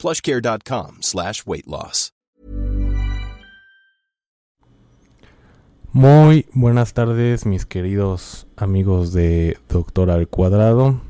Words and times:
plushcare.com 0.00 1.02
slash 1.02 1.42
weight 1.46 1.66
loss. 1.66 2.12
Muy 5.92 6.46
buenas 6.52 6.94
tardes, 6.94 7.46
mis 7.46 7.66
queridos 7.66 8.46
amigos 8.56 9.12
de 9.12 9.58
Doctor 9.68 10.10
al 10.10 10.28
Cuadrado. 10.28 11.00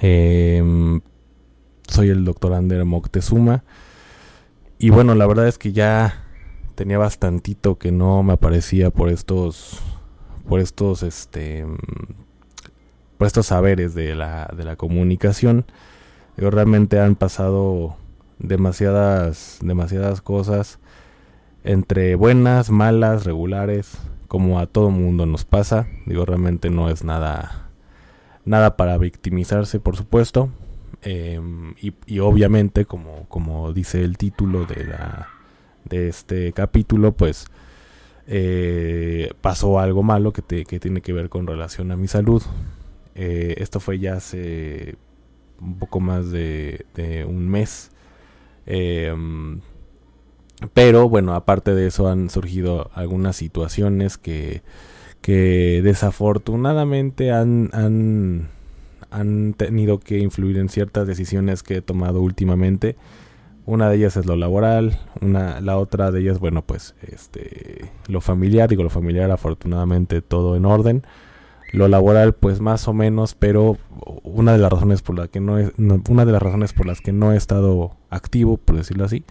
Eh, 0.00 1.00
soy 1.86 2.08
el 2.08 2.24
doctor 2.24 2.54
Ander 2.54 2.84
Moctezuma. 2.86 3.62
Y 4.78 4.90
bueno, 4.90 5.14
la 5.14 5.26
verdad 5.26 5.48
es 5.48 5.58
que 5.58 5.72
ya 5.72 6.24
tenía 6.74 6.98
bastantito 6.98 7.78
que 7.78 7.92
no 7.92 8.22
me 8.22 8.32
aparecía 8.32 8.90
por 8.90 9.10
estos 9.10 9.80
por 10.48 10.60
estos 10.60 11.02
este 11.02 11.64
por 13.18 13.26
estos 13.26 13.46
saberes 13.46 13.94
de 13.94 14.14
la, 14.14 14.50
de 14.56 14.64
la 14.64 14.76
comunicación. 14.76 15.66
Yo 16.36 16.50
realmente 16.50 16.98
han 17.00 17.14
pasado 17.16 17.96
demasiadas 18.38 19.58
demasiadas 19.62 20.20
cosas 20.20 20.78
entre 21.64 22.14
buenas, 22.14 22.70
malas, 22.70 23.24
regulares, 23.24 23.96
como 24.28 24.58
a 24.58 24.66
todo 24.66 24.90
mundo 24.90 25.26
nos 25.26 25.44
pasa. 25.44 25.88
Digo, 26.06 26.26
realmente 26.26 26.70
no 26.70 26.90
es 26.90 27.04
nada, 27.04 27.70
nada 28.44 28.76
para 28.76 28.98
victimizarse, 28.98 29.80
por 29.80 29.96
supuesto. 29.96 30.50
Em, 31.02 31.74
y, 31.80 32.18
obviamente, 32.20 32.84
como, 32.84 33.26
como 33.28 33.72
dice 33.72 34.02
el 34.02 34.16
título 34.18 34.66
de, 34.66 34.84
la, 34.84 35.28
de 35.84 36.08
este 36.08 36.52
capítulo, 36.52 37.12
pues 37.12 37.46
eh, 38.26 39.32
pasó 39.40 39.78
algo 39.78 40.02
malo 40.02 40.32
que, 40.32 40.64
que, 40.64 40.80
tiene 40.80 41.00
que 41.00 41.12
ver 41.12 41.28
con 41.28 41.46
relación 41.46 41.90
a 41.92 41.96
mi 41.96 42.08
salud. 42.08 42.42
Eh, 43.14 43.54
esto 43.58 43.80
fue 43.80 43.98
ya 43.98 44.14
hace 44.14 44.96
un 45.60 45.78
poco 45.78 46.00
más 46.00 46.30
de, 46.30 46.86
de 46.94 47.24
un 47.24 47.48
mes. 47.48 47.90
Eh, 48.66 49.14
pero 50.72 51.08
bueno, 51.08 51.34
aparte 51.34 51.74
de 51.74 51.86
eso 51.86 52.08
han 52.08 52.30
surgido 52.30 52.90
algunas 52.94 53.36
situaciones 53.36 54.16
que, 54.18 54.62
que 55.20 55.80
desafortunadamente 55.82 57.32
han, 57.32 57.70
han, 57.72 58.48
han 59.10 59.54
tenido 59.54 60.00
que 60.00 60.18
influir 60.18 60.58
en 60.58 60.68
ciertas 60.68 61.06
decisiones 61.06 61.62
que 61.62 61.76
he 61.76 61.82
tomado 61.82 62.22
últimamente. 62.22 62.96
Una 63.66 63.88
de 63.88 63.96
ellas 63.96 64.16
es 64.16 64.26
lo 64.26 64.36
laboral, 64.36 64.98
una, 65.22 65.60
la 65.60 65.78
otra 65.78 66.10
de 66.10 66.20
ellas, 66.20 66.38
bueno, 66.38 66.62
pues 66.62 66.94
este, 67.00 67.90
lo 68.08 68.20
familiar, 68.20 68.68
digo 68.68 68.82
lo 68.82 68.90
familiar 68.90 69.30
afortunadamente 69.30 70.20
todo 70.20 70.56
en 70.56 70.66
orden. 70.66 71.02
Lo 71.74 71.88
laboral, 71.88 72.34
pues 72.34 72.60
más 72.60 72.86
o 72.88 72.92
menos, 72.92 73.34
pero 73.34 73.78
una 74.22 74.52
de 74.52 74.58
las 74.58 74.72
razones 74.72 75.02
por 75.02 75.18
la 75.18 75.28
que 75.28 75.40
no, 75.40 75.56
una 76.08 76.24
de 76.24 76.32
las 76.32 76.42
razones 76.42 76.72
por 76.72 76.86
las 76.86 77.00
que 77.00 77.12
no 77.12 77.32
he 77.32 77.36
estado 77.36 77.96
activo, 78.10 78.56
por 78.56 78.76
decirlo 78.76 79.04
así, 79.04 79.24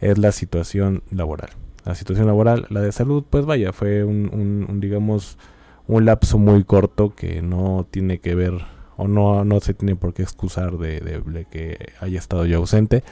es 0.00 0.18
la 0.18 0.32
situación 0.32 1.02
laboral. 1.10 1.50
La 1.84 1.94
situación 1.94 2.26
laboral, 2.26 2.66
la 2.70 2.80
de 2.80 2.92
salud, 2.92 3.24
pues 3.28 3.44
vaya, 3.44 3.72
fue 3.72 4.04
un, 4.04 4.80
digamos, 4.80 5.38
un 5.86 6.04
lapso 6.04 6.38
muy 6.38 6.64
corto 6.64 7.14
que 7.14 7.42
no 7.42 7.86
tiene 7.90 8.18
que 8.18 8.34
ver 8.34 8.54
o 8.96 9.06
no, 9.06 9.44
no 9.44 9.60
se 9.60 9.74
tiene 9.74 9.94
por 9.94 10.14
qué 10.14 10.22
excusar 10.22 10.78
de, 10.78 11.00
de, 11.00 11.44
que 11.44 11.92
haya 12.00 12.18
estado 12.18 12.46
yo 12.46 12.58
ausente. 12.58 13.04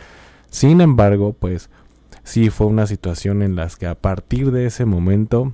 Sin 0.49 0.81
embargo, 0.81 1.35
pues 1.39 1.71
sí 2.25 2.51
fue 2.51 2.67
una 2.67 2.87
situación 2.87 3.43
en 3.43 3.57
la 3.57 3.69
que 3.69 3.87
a 3.87 3.95
partir 3.95 4.53
de 4.53 4.67
ese 4.67 4.87
momento 4.87 5.53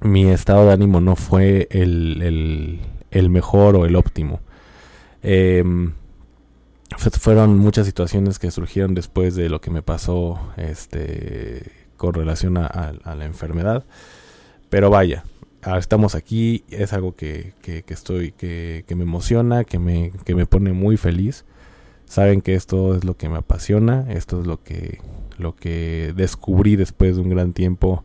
mi 0.00 0.26
estado 0.26 0.66
de 0.66 0.72
ánimo 0.72 1.00
no 1.00 1.16
fue 1.16 1.68
el, 1.70 2.80
el, 3.10 3.30
mejor 3.30 3.76
o 3.76 3.86
el 3.86 3.96
óptimo. 3.96 4.40
Eh, 5.22 5.64
fueron 6.96 7.58
muchas 7.58 7.86
situaciones 7.86 8.38
que 8.38 8.50
surgieron 8.50 8.94
después 8.94 9.34
de 9.34 9.48
lo 9.48 9.60
que 9.60 9.70
me 9.70 9.82
pasó 9.82 10.40
este 10.56 11.70
con 11.96 12.14
relación 12.14 12.56
a, 12.56 12.92
la 13.04 13.24
enfermedad 13.24 13.84
pero 14.70 14.90
vaya 14.90 15.24
estamos 15.78 16.14
aquí 16.14 16.64
es 16.70 16.92
algo 16.92 17.14
que, 17.14 17.52
que, 17.60 17.84
estoy 17.88 18.32
que, 18.32 18.84
que, 18.86 18.94
me 18.94 19.02
emociona 19.02 19.64
que 19.64 19.78
me, 19.78 20.12
que 20.24 20.34
me 20.34 20.46
pone 20.46 20.72
muy 20.72 20.96
feliz 20.96 21.44
saben 22.06 22.40
que 22.40 22.54
esto 22.54 22.94
es 22.94 23.04
lo 23.04 23.16
que 23.16 23.28
me 23.28 23.38
apasiona 23.38 24.06
esto 24.10 24.40
es 24.40 24.46
lo 24.46 24.62
que 24.62 25.00
lo 25.36 25.56
que 25.56 26.14
descubrí 26.16 26.76
después 26.76 27.16
de 27.16 27.22
un 27.22 27.28
gran 27.28 27.52
tiempo 27.52 28.04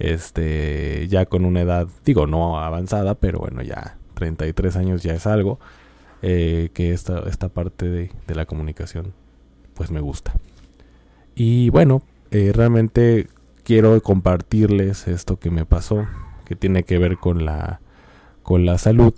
este 0.00 1.06
ya 1.08 1.26
con 1.26 1.44
una 1.44 1.60
edad 1.60 1.86
digo 2.04 2.26
no 2.26 2.58
avanzada 2.58 3.14
pero 3.14 3.38
bueno 3.38 3.62
ya 3.62 3.98
33 4.14 4.76
años 4.76 5.02
ya 5.02 5.14
es 5.14 5.26
algo 5.26 5.58
eh, 6.22 6.68
que 6.74 6.92
esta, 6.92 7.20
esta 7.20 7.48
parte 7.48 7.88
de, 7.88 8.10
la 8.34 8.44
comunicación 8.44 9.14
pues 9.74 9.90
me 9.90 10.00
gusta. 10.00 10.34
Y 11.34 11.70
bueno, 11.70 12.02
eh, 12.30 12.52
realmente 12.54 13.28
quiero 13.64 13.98
compartirles 14.02 15.08
esto 15.08 15.38
que 15.38 15.50
me 15.50 15.64
pasó, 15.64 16.06
que 16.44 16.56
tiene 16.56 16.82
que 16.82 16.98
ver 16.98 17.16
con 17.16 17.46
la, 17.46 17.80
con 18.42 18.66
la 18.66 18.76
salud. 18.76 19.14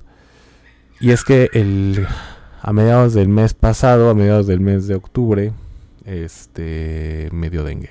Y 1.01 1.11
es 1.11 1.25
que 1.25 1.51
el, 1.53 2.07
a 2.61 2.73
mediados 2.73 3.15
del 3.15 3.29
mes 3.29 3.55
pasado, 3.55 4.09
a 4.09 4.15
mediados 4.15 4.47
del 4.47 4.61
mes 4.61 4.87
de 4.87 4.95
octubre, 4.95 5.53
este, 6.05 7.29
me 7.33 7.51
dio 7.51 7.65
dengue. 7.65 7.91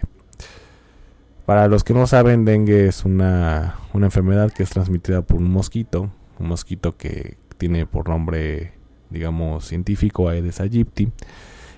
Para 1.45 1.67
los 1.67 1.83
que 1.83 1.93
no 1.93 2.07
saben, 2.07 2.45
dengue 2.45 2.87
es 2.87 3.03
una, 3.03 3.75
una 3.93 4.07
enfermedad 4.07 4.51
que 4.51 4.63
es 4.63 4.69
transmitida 4.69 5.21
por 5.21 5.37
un 5.37 5.51
mosquito, 5.51 6.09
un 6.39 6.47
mosquito 6.47 6.97
que 6.97 7.37
tiene 7.57 7.85
por 7.85 8.09
nombre 8.09 8.73
digamos, 9.11 9.65
científico 9.65 10.29
Aedes 10.29 10.59
aegypti. 10.59 11.11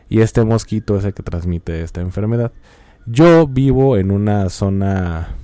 Y 0.07 0.21
este 0.21 0.43
mosquito 0.45 0.97
es 0.97 1.05
el 1.05 1.13
que 1.13 1.23
transmite 1.23 1.81
esta 1.81 2.01
enfermedad. 2.01 2.53
Yo 3.05 3.47
vivo 3.47 3.97
en 3.97 4.11
una 4.11 4.49
zona, 4.49 5.35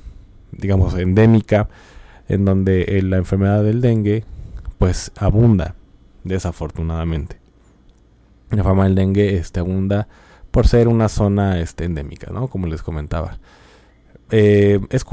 digamos, 0.52 0.94
endémica, 0.94 1.68
en 2.28 2.46
donde 2.46 2.84
eh, 2.84 3.02
la 3.02 3.18
enfermedad 3.18 3.64
del 3.64 3.82
dengue, 3.82 4.24
pues, 4.78 5.12
abunda, 5.18 5.76
desafortunadamente. 6.24 7.38
La 8.52 8.64
fama 8.64 8.86
del 8.86 8.96
dengue 8.96 9.38
este, 9.38 9.60
abunda 9.60 10.08
por 10.52 10.68
ser 10.68 10.88
una 10.88 11.10
zona 11.10 11.60
este, 11.60 11.86
endémica, 11.86 12.32
¿no? 12.32 12.48
Como 12.48 12.68
les 12.68 12.82
comentaba. 12.82 13.40
Eh, 14.32 14.80
es 14.90 15.04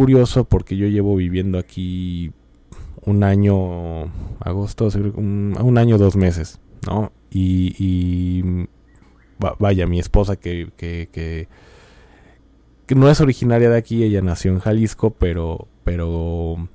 porque 0.44 0.76
yo 0.76 0.86
llevo 0.88 1.16
viviendo 1.16 1.58
aquí 1.58 2.32
un 3.04 3.22
año, 3.22 4.04
agosto, 4.40 4.88
un, 5.14 5.78
año, 5.78 5.98
dos 5.98 6.16
meses. 6.16 6.60
¿no? 6.86 7.12
Y, 7.30 8.66
vaya, 9.58 9.86
mi 9.86 9.98
esposa 9.98 10.36
que, 10.36 10.70
que, 10.76 11.08
que, 11.12 11.48
no 12.94 13.10
es 13.10 13.20
originaria 13.20 13.70
de 13.70 13.76
aquí, 13.76 14.02
ella 14.02 14.22
nació 14.22 14.52
en 14.52 14.60
Jalisco, 14.60 15.10
pero, 15.10 15.68
pero, 15.84 16.68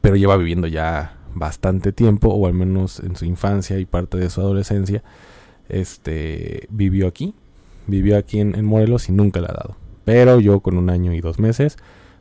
pero 0.00 0.16
lleva 0.16 0.36
viviendo 0.36 0.66
ya 0.66 1.18
bastante 1.34 1.92
tiempo, 1.92 2.28
o 2.28 2.46
al 2.46 2.54
menos 2.54 3.00
en 3.00 3.16
su 3.16 3.24
infancia 3.24 3.78
y 3.78 3.86
parte 3.86 4.16
de 4.18 4.30
su 4.30 4.40
adolescencia, 4.40 5.02
este, 5.68 6.66
vivió 6.70 7.06
aquí, 7.06 7.34
vivió 7.86 8.16
aquí 8.16 8.40
en, 8.40 8.64
Morelos 8.64 9.08
y 9.08 9.12
nunca 9.12 9.40
la 9.40 9.48
ha 9.48 9.54
dado. 9.54 9.76
Pero 10.08 10.40
yo 10.40 10.60
con 10.60 10.78
un 10.78 10.90
año 10.90 11.12
y 11.12 11.20
dos 11.20 11.38
meses, 11.38 11.76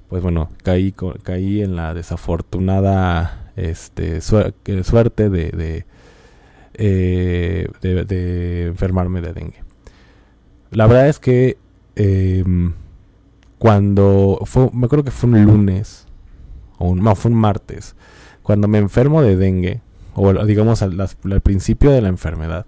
pues 0.09 0.21
bueno, 0.21 0.49
caí, 0.63 0.93
caí 1.23 1.61
en 1.61 1.75
la 1.75 1.93
desafortunada 1.93 3.51
este, 3.55 4.21
suerte 4.21 5.29
de 5.29 5.85
eh, 6.79 7.67
de, 7.81 8.67
enfermarme 8.67 9.21
de 9.21 9.33
dengue. 9.33 9.63
La 10.69 10.85
verdad 10.85 11.09
es 11.09 11.17
que 11.17 11.57
em, 11.95 12.73
cuando 13.57 14.39
fue, 14.45 14.69
me 14.73 14.85
acuerdo 14.85 15.03
que 15.03 15.11
fue 15.11 15.29
un 15.29 15.43
lunes, 15.43 16.05
o 16.77 16.89
un, 16.89 17.03
no, 17.03 17.15
fue 17.15 17.31
un 17.31 17.37
martes, 17.37 17.95
cuando 18.43 18.67
me 18.67 18.77
enfermo 18.77 19.23
de 19.23 19.35
dengue, 19.35 19.81
o 20.13 20.31
digamos 20.45 20.83
al, 20.83 20.99
al, 21.01 21.41
principio 21.41 21.91
de 21.91 22.01
la 22.01 22.09
enfermedad, 22.09 22.67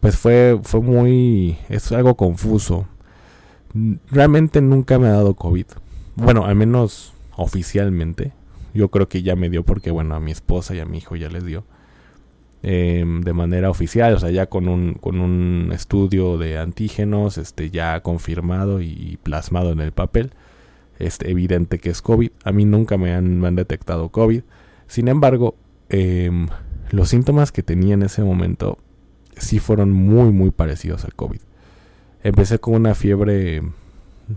pues 0.00 0.16
fue, 0.16 0.58
fue 0.62 0.80
muy, 0.80 1.58
es 1.68 1.92
algo 1.92 2.16
confuso. 2.16 2.86
Realmente 4.10 4.60
nunca 4.60 4.98
me 4.98 5.08
ha 5.08 5.12
dado 5.12 5.34
COVID. 5.34 5.66
Bueno, 6.16 6.46
al 6.46 6.54
menos 6.56 7.12
oficialmente. 7.36 8.32
Yo 8.74 8.90
creo 8.90 9.08
que 9.08 9.22
ya 9.22 9.36
me 9.36 9.50
dio 9.50 9.64
porque, 9.64 9.90
bueno, 9.90 10.14
a 10.14 10.20
mi 10.20 10.30
esposa 10.30 10.74
y 10.74 10.80
a 10.80 10.84
mi 10.86 10.98
hijo 10.98 11.16
ya 11.16 11.28
les 11.28 11.44
dio. 11.44 11.64
em, 12.62 13.20
de 13.22 13.32
manera 13.32 13.70
oficial, 13.70 14.14
o 14.14 14.18
sea, 14.18 14.30
ya 14.30 14.46
con 14.46 14.66
un, 14.68 14.94
con 14.94 15.20
un 15.20 15.70
estudio 15.72 16.38
de 16.38 16.58
antígenos 16.58 17.38
este, 17.38 17.70
ya 17.70 18.00
confirmado 18.02 18.80
y 18.82 19.18
plasmado 19.22 19.70
en 19.72 19.80
el 19.80 19.92
papel. 19.92 20.32
Es 20.98 21.18
evidente 21.22 21.78
que 21.78 21.90
es 21.90 22.02
COVID. 22.02 22.30
A 22.44 22.52
mí 22.52 22.64
nunca 22.64 22.98
me 22.98 23.14
han, 23.14 23.40
me 23.40 23.48
han 23.48 23.54
detectado 23.56 24.08
COVID. 24.08 24.42
Sin 24.88 25.06
embargo, 25.08 25.54
em, 25.88 26.48
los 26.90 27.08
síntomas 27.10 27.52
que 27.52 27.62
tenía 27.62 27.94
en 27.94 28.02
ese 28.02 28.22
momento 28.24 28.78
sí 29.36 29.60
fueron 29.60 29.92
muy, 29.92 30.32
muy 30.32 30.50
parecidos 30.50 31.04
al 31.04 31.14
COVID. 31.14 31.40
Empecé 32.22 32.58
con 32.58 32.74
una 32.74 32.94
fiebre, 32.94 33.62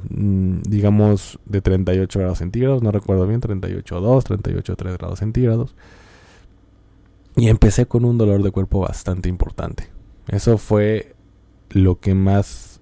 mm, 0.10 0.62
digamos, 0.64 1.40
de 1.46 1.62
38 1.62 2.20
grados 2.20 2.38
centígrados, 2.38 2.84
no 2.84 2.92
recuerdo 2.92 3.28
bien, 3.28 3.42
38.2, 3.42 4.24
38.3 4.24 4.98
grados 4.98 5.20
centígrados. 5.20 5.76
Y 7.36 7.48
empecé 7.48 7.86
con 7.86 8.06
un 8.06 8.18
dolor 8.18 8.44
de 8.44 8.52
cuerpo 8.52 8.82
bastante 8.82 9.30
importante. 9.30 9.88
Eso 10.28 10.58
fue 10.58 11.16
lo 11.70 12.00
que 12.00 12.14
más 12.14 12.82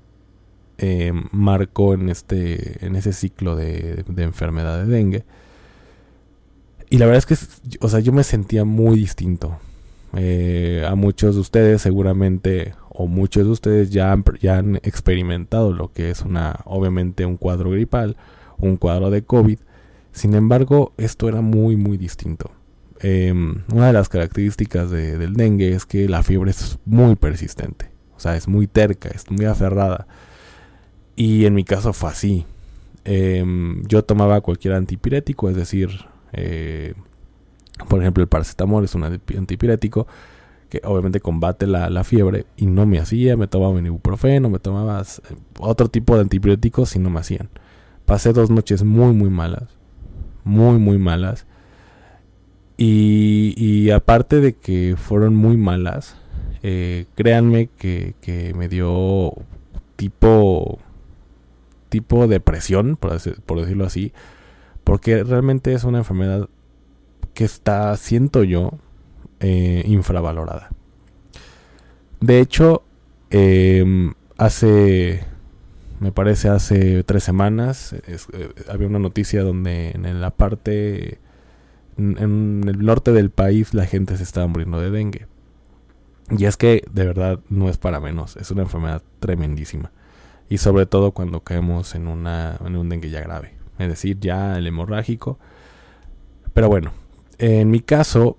eh, 0.79 1.13
marcó 1.31 1.93
en, 1.93 2.09
este, 2.09 2.85
en 2.85 2.95
ese 2.95 3.13
ciclo 3.13 3.55
de, 3.55 4.03
de 4.07 4.23
enfermedad 4.23 4.79
de 4.79 4.85
dengue 4.85 5.25
y 6.89 6.97
la 6.97 7.05
verdad 7.05 7.19
es 7.19 7.25
que, 7.25 7.77
o 7.81 7.89
sea, 7.89 7.99
yo 7.99 8.11
me 8.11 8.23
sentía 8.23 8.65
muy 8.65 8.97
distinto. 8.97 9.59
Eh, 10.15 10.83
a 10.87 10.95
muchos 10.95 11.35
de 11.35 11.41
ustedes 11.41 11.81
seguramente, 11.83 12.73
o 13.01 13.07
muchos 13.07 13.45
de 13.45 13.51
ustedes 13.51 13.91
ya 13.91 14.11
han, 14.11 14.75
experimentado 14.83 15.71
lo 15.71 15.93
que 15.93 16.09
es 16.09 16.21
una, 16.21 16.59
obviamente 16.65 17.25
un 17.25 17.37
cuadro 17.37 17.69
gripal, 17.69 18.17
un 18.57 18.75
cuadro 18.75 19.09
de 19.09 19.23
COVID. 19.23 19.57
Sin 20.11 20.33
embargo, 20.33 20.91
esto 20.97 21.29
era 21.29 21.39
muy, 21.39 21.77
muy 21.77 21.95
distinto. 21.95 22.51
Em, 22.99 23.63
una 23.71 23.87
de 23.87 23.93
las 23.93 24.09
características 24.09 24.91
del 24.91 25.33
dengue 25.35 25.71
es 25.71 25.85
que 25.85 26.09
la 26.09 26.23
fiebre 26.23 26.51
es 26.51 26.77
muy 26.83 27.15
persistente. 27.15 27.89
O 28.17 28.19
sea, 28.19 28.35
es 28.35 28.49
muy 28.49 28.67
terca, 28.67 29.07
es 29.07 29.31
muy 29.31 29.45
aferrada. 29.45 30.05
Y 31.15 31.45
en 31.45 31.53
mi 31.53 31.63
caso 31.63 31.93
fue 31.93 32.09
así. 32.09 32.45
Em, 33.05 33.81
yo 33.87 34.03
tomaba 34.03 34.41
cualquier 34.41 34.73
antipirético, 34.73 35.49
es 35.49 35.55
decir, 35.55 35.89
eh, 36.33 36.95
por 37.87 38.01
ejemplo, 38.01 38.21
el 38.21 38.27
paracetamol 38.27 38.83
es 38.83 38.93
un 38.93 39.05
antipirético 39.05 40.05
que 40.69 40.81
obviamente 40.83 41.19
combate 41.19 41.67
la, 41.67 42.03
fiebre 42.03 42.45
y 42.55 42.65
no 42.65 42.85
me 42.85 42.99
hacía, 42.99 43.35
me 43.35 43.47
tomaba 43.47 43.79
ibuprofeno, 43.79 44.49
me 44.49 44.59
tomaba 44.59 45.01
eh, 45.01 45.35
otro 45.59 45.89
tipo 45.89 46.15
de 46.15 46.21
antipiréticos 46.21 46.95
y 46.95 46.99
no 46.99 47.09
me 47.09 47.19
hacían. 47.19 47.49
Pasé 48.05 48.33
dos 48.33 48.49
noches 48.49 48.83
muy, 48.83 49.13
muy 49.13 49.29
malas, 49.29 49.63
muy, 50.43 50.77
muy 50.79 50.97
malas. 50.97 51.45
Y, 52.77 53.89
aparte 53.89 54.39
de 54.39 54.53
que 54.53 54.95
fueron 54.97 55.35
muy 55.35 55.57
malas, 55.57 56.15
eh, 56.63 57.07
créanme 57.15 57.67
que, 57.67 58.15
que, 58.21 58.53
me 58.53 58.69
dio 58.69 59.33
tipo, 59.97 60.79
tipo 61.89 62.27
depresión, 62.27 62.95
por, 62.95 63.17
por 63.45 63.59
decirlo 63.59 63.85
así 63.85 64.13
porque 64.89 65.23
realmente 65.23 65.73
es 65.73 65.83
una 65.83 65.99
enfermedad 65.99 66.49
que 67.35 67.45
está, 67.45 67.95
siento 67.95 68.43
yo, 68.43 68.71
eh, 69.39 69.83
infravalorada. 69.85 70.69
De 72.19 72.39
hecho, 72.39 72.83
em, 73.29 74.13
hace, 74.37 75.23
me 75.99 76.11
parece 76.11 76.49
hace 76.49 77.03
tres 77.03 77.23
semanas, 77.23 77.93
eh, 77.93 78.17
había 78.69 78.87
una 78.87 78.99
noticia 78.99 79.43
donde 79.43 79.91
en 79.91 80.21
la 80.21 80.31
parte, 80.31 81.19
en, 81.97 82.63
el 82.67 82.85
norte 82.85 83.11
del 83.11 83.29
país 83.29 83.73
la 83.73 83.85
gente 83.85 84.17
se 84.17 84.23
estaba 84.23 84.47
muriendo 84.47 84.79
de 84.79 84.91
dengue. 84.91 85.27
Y 86.37 86.45
es 86.45 86.57
que 86.57 86.83
de 86.91 87.05
verdad 87.05 87.39
no 87.49 87.69
es 87.69 87.77
para 87.77 87.99
menos, 87.99 88.37
es 88.37 88.51
una 88.51 88.63
enfermedad 88.63 89.01
tremendísima. 89.19 89.91
Y 90.49 90.57
sobre 90.57 90.85
todo 90.85 91.11
cuando 91.11 91.41
caemos 91.41 91.95
en, 91.95 92.07
una, 92.07 92.57
en 92.65 92.75
un 92.75 92.89
dengue 92.89 93.09
ya 93.09 93.21
grave 93.21 93.59
es 93.79 93.87
decir, 93.87 94.19
ya 94.19 94.57
el 94.57 94.67
hemorrágico. 94.67 95.39
Pero 96.53 96.67
bueno, 96.67 96.91
en 97.37 97.71
mi 97.71 97.79
caso, 97.79 98.37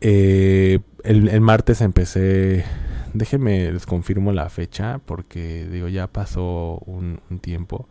eh, 0.00 0.80
el, 1.04 1.40
martes 1.40 1.80
empecé, 1.80 2.64
déjenme 3.12 3.72
les 3.72 3.86
confirmo 3.86 4.32
la 4.32 4.48
fecha, 4.48 5.00
porque 5.04 5.68
digo, 5.70 5.88
ya 5.88 6.06
pasó 6.06 6.82
un, 6.86 7.20
tiempo. 7.40 7.88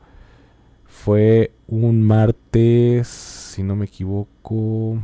Fue 0.85 1.51
un 1.67 2.03
martes, 2.03 3.07
si 3.07 3.63
no 3.63 3.75
me 3.75 3.85
equivoco. 3.85 4.99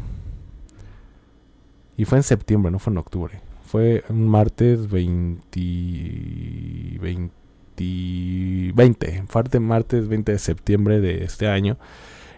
Y 1.98 2.06
fue 2.06 2.18
en 2.18 2.24
septiembre, 2.24 2.72
no 2.72 2.80
fue 2.80 2.92
en 2.92 2.98
octubre. 2.98 3.40
Fue 3.64 4.04
un 4.10 4.28
martes 4.28 4.90
20, 4.90 7.00
20 7.00 7.46
20, 7.78 9.24
parte 9.32 9.60
martes 9.60 10.08
20 10.08 10.32
de 10.32 10.40
septiembre 10.40 11.02
de 11.02 11.24
este 11.24 11.48
año, 11.48 11.78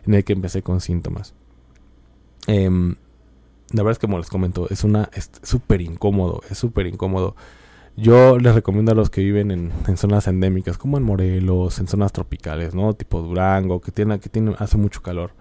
en 0.06 0.16
el 0.16 0.24
que 0.24 0.34
empecé 0.34 0.62
con 0.62 0.82
síntomas. 0.82 1.34
Em, 2.48 2.96
la 3.72 3.84
verdad 3.84 3.92
es 3.92 4.00
que 4.00 4.08
como 4.08 4.18
les 4.18 4.30
comento, 4.30 4.68
es 4.70 4.84
una 4.84 5.10
súper 5.44 5.82
incómodo, 5.82 6.42
es 6.50 6.58
súper 6.58 6.88
incómodo. 6.88 7.36
Yo 7.98 8.38
les 8.38 8.54
recomiendo 8.54 8.92
a 8.92 8.96
los 8.96 9.10
que 9.10 9.22
viven 9.22 9.50
en, 9.52 9.98
zonas 9.98 10.28
endémicas, 10.28 10.78
como 10.78 10.98
en 10.98 11.04
Morelos, 11.04 11.80
en 11.80 11.88
zonas 11.88 12.14
tropicales, 12.14 12.76
¿no? 12.76 12.94
Tipo 12.94 13.22
Durango, 13.22 13.82
que 13.82 13.92
tiene, 13.92 14.20
que 14.20 14.30
tiene, 14.30 14.56
hace 14.60 14.78
mucho 14.78 15.02
calor. 15.02 15.32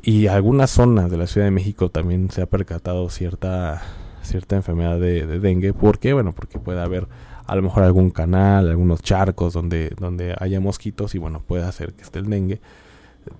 Y 0.00 0.28
algunas 0.28 0.70
zonas 0.70 1.10
de 1.10 1.16
la 1.16 1.26
Ciudad 1.26 1.48
de 1.48 1.50
México 1.50 1.90
también 1.90 2.30
se 2.30 2.42
ha 2.42 2.46
percatado 2.46 3.10
cierta, 3.10 3.82
cierta 4.22 4.54
enfermedad 4.54 5.00
de, 5.00 5.26
de 5.26 5.40
dengue. 5.40 5.72
¿Por 5.72 5.98
qué? 5.98 6.12
Bueno, 6.12 6.32
porque 6.32 6.60
puede 6.60 6.80
haber 6.80 7.08
a 7.46 7.56
lo 7.56 7.62
mejor 7.62 7.82
algún 7.82 8.10
canal, 8.10 8.70
algunos 8.70 9.02
charcos 9.02 9.52
donde, 9.52 9.92
donde 9.98 10.34
haya 10.38 10.60
mosquitos 10.60 11.14
y 11.14 11.18
bueno, 11.18 11.40
puede 11.40 11.64
hacer 11.64 11.92
que 11.94 12.02
esté 12.02 12.20
el 12.20 12.30
dengue. 12.30 12.60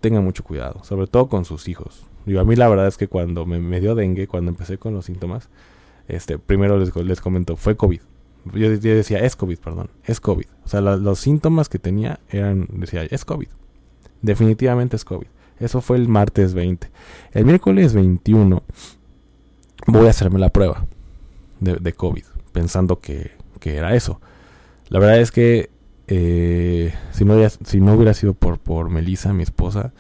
Tengan 0.01 0.25
mucho 0.25 0.45
cuidado, 0.45 0.83
sobre 0.85 1.07
todo 1.07 1.29
con 1.29 1.45
sus 1.45 1.69
hijos. 1.69 2.05
Yo 2.27 2.41
a 2.41 2.45
mí 2.45 2.57
la 2.57 2.69
verdad 2.69 2.87
es 2.87 2.97
que 2.97 3.09
cuando 3.09 3.47
me, 3.47 3.81
dio 3.81 3.95
dengue, 3.95 4.27
cuando 4.27 4.51
empecé 4.51 4.79
con 4.79 4.95
los 4.95 5.07
síntomas, 5.07 5.49
este, 6.09 6.39
primero 6.39 6.79
les, 6.79 6.95
les 6.95 7.21
comento, 7.21 7.57
fue 7.57 7.77
COVID. 7.77 8.01
Yo, 8.53 8.71
decía, 8.71 9.21
es 9.21 9.37
COVID, 9.37 9.59
perdón, 9.59 9.91
es 10.05 10.21
COVID. 10.21 10.47
O 10.65 10.69
sea, 10.69 10.81
los 10.81 11.19
síntomas 11.19 11.69
que 11.69 11.79
tenía 11.79 12.21
eran, 12.29 12.69
decía, 12.73 13.05
es 13.05 13.25
COVID. 13.25 13.49
Definitivamente 14.23 14.97
es 14.97 15.05
COVID. 15.05 15.27
Eso 15.61 15.81
fue 15.81 15.97
el 15.97 16.09
martes 16.09 16.53
20. 16.53 16.91
El 17.33 17.45
miércoles 17.47 17.95
21 17.95 18.63
voy 19.87 20.07
a 20.07 20.11
hacerme 20.11 20.39
la 20.39 20.51
prueba 20.51 20.87
de, 21.61 21.77
de 21.77 21.93
COVID, 21.93 22.25
pensando 22.53 23.01
que, 23.01 23.31
que 23.61 23.77
era 23.77 23.95
eso. 23.95 24.21
La 24.89 24.99
verdad 24.99 25.21
es 25.21 25.31
que 25.31 25.71
eh, 26.07 26.93
si, 27.13 27.25
no, 27.25 27.37
si 27.49 27.81
no 27.81 27.95
hubiera 27.95 28.15
sido 28.15 28.35
por, 28.35 28.59
por 28.59 28.91
Melissa, 28.91 29.33
mi 29.33 29.43
esposa, 29.43 29.93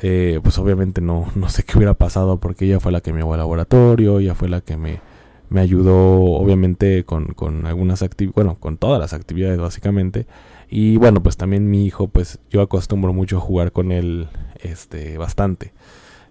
eh, 0.00 0.40
pues 0.42 0.58
obviamente 0.58 1.00
no, 1.00 1.30
no 1.34 1.48
sé 1.48 1.62
qué 1.62 1.76
hubiera 1.78 1.94
pasado 1.94 2.38
porque 2.38 2.66
ella 2.66 2.80
fue 2.80 2.92
la 2.92 3.00
que 3.00 3.12
me 3.12 3.20
llevó 3.20 3.34
al 3.34 3.40
laboratorio, 3.40 4.18
ella 4.20 4.34
fue 4.34 4.48
la 4.48 4.60
que 4.60 4.76
me, 4.76 5.00
me 5.48 5.60
ayudó 5.60 6.22
obviamente 6.22 7.04
con, 7.04 7.26
con 7.28 7.66
algunas 7.66 8.02
actividades, 8.02 8.34
bueno, 8.34 8.56
con 8.58 8.76
todas 8.76 9.00
las 9.00 9.12
actividades 9.12 9.58
básicamente. 9.58 10.26
Y 10.68 10.96
bueno, 10.96 11.22
pues 11.22 11.36
también 11.36 11.70
mi 11.70 11.86
hijo, 11.86 12.08
pues 12.08 12.40
yo 12.50 12.60
acostumbro 12.62 13.12
mucho 13.12 13.36
a 13.36 13.40
jugar 13.40 13.70
con 13.72 13.92
él 13.92 14.28
este, 14.60 15.18
bastante. 15.18 15.72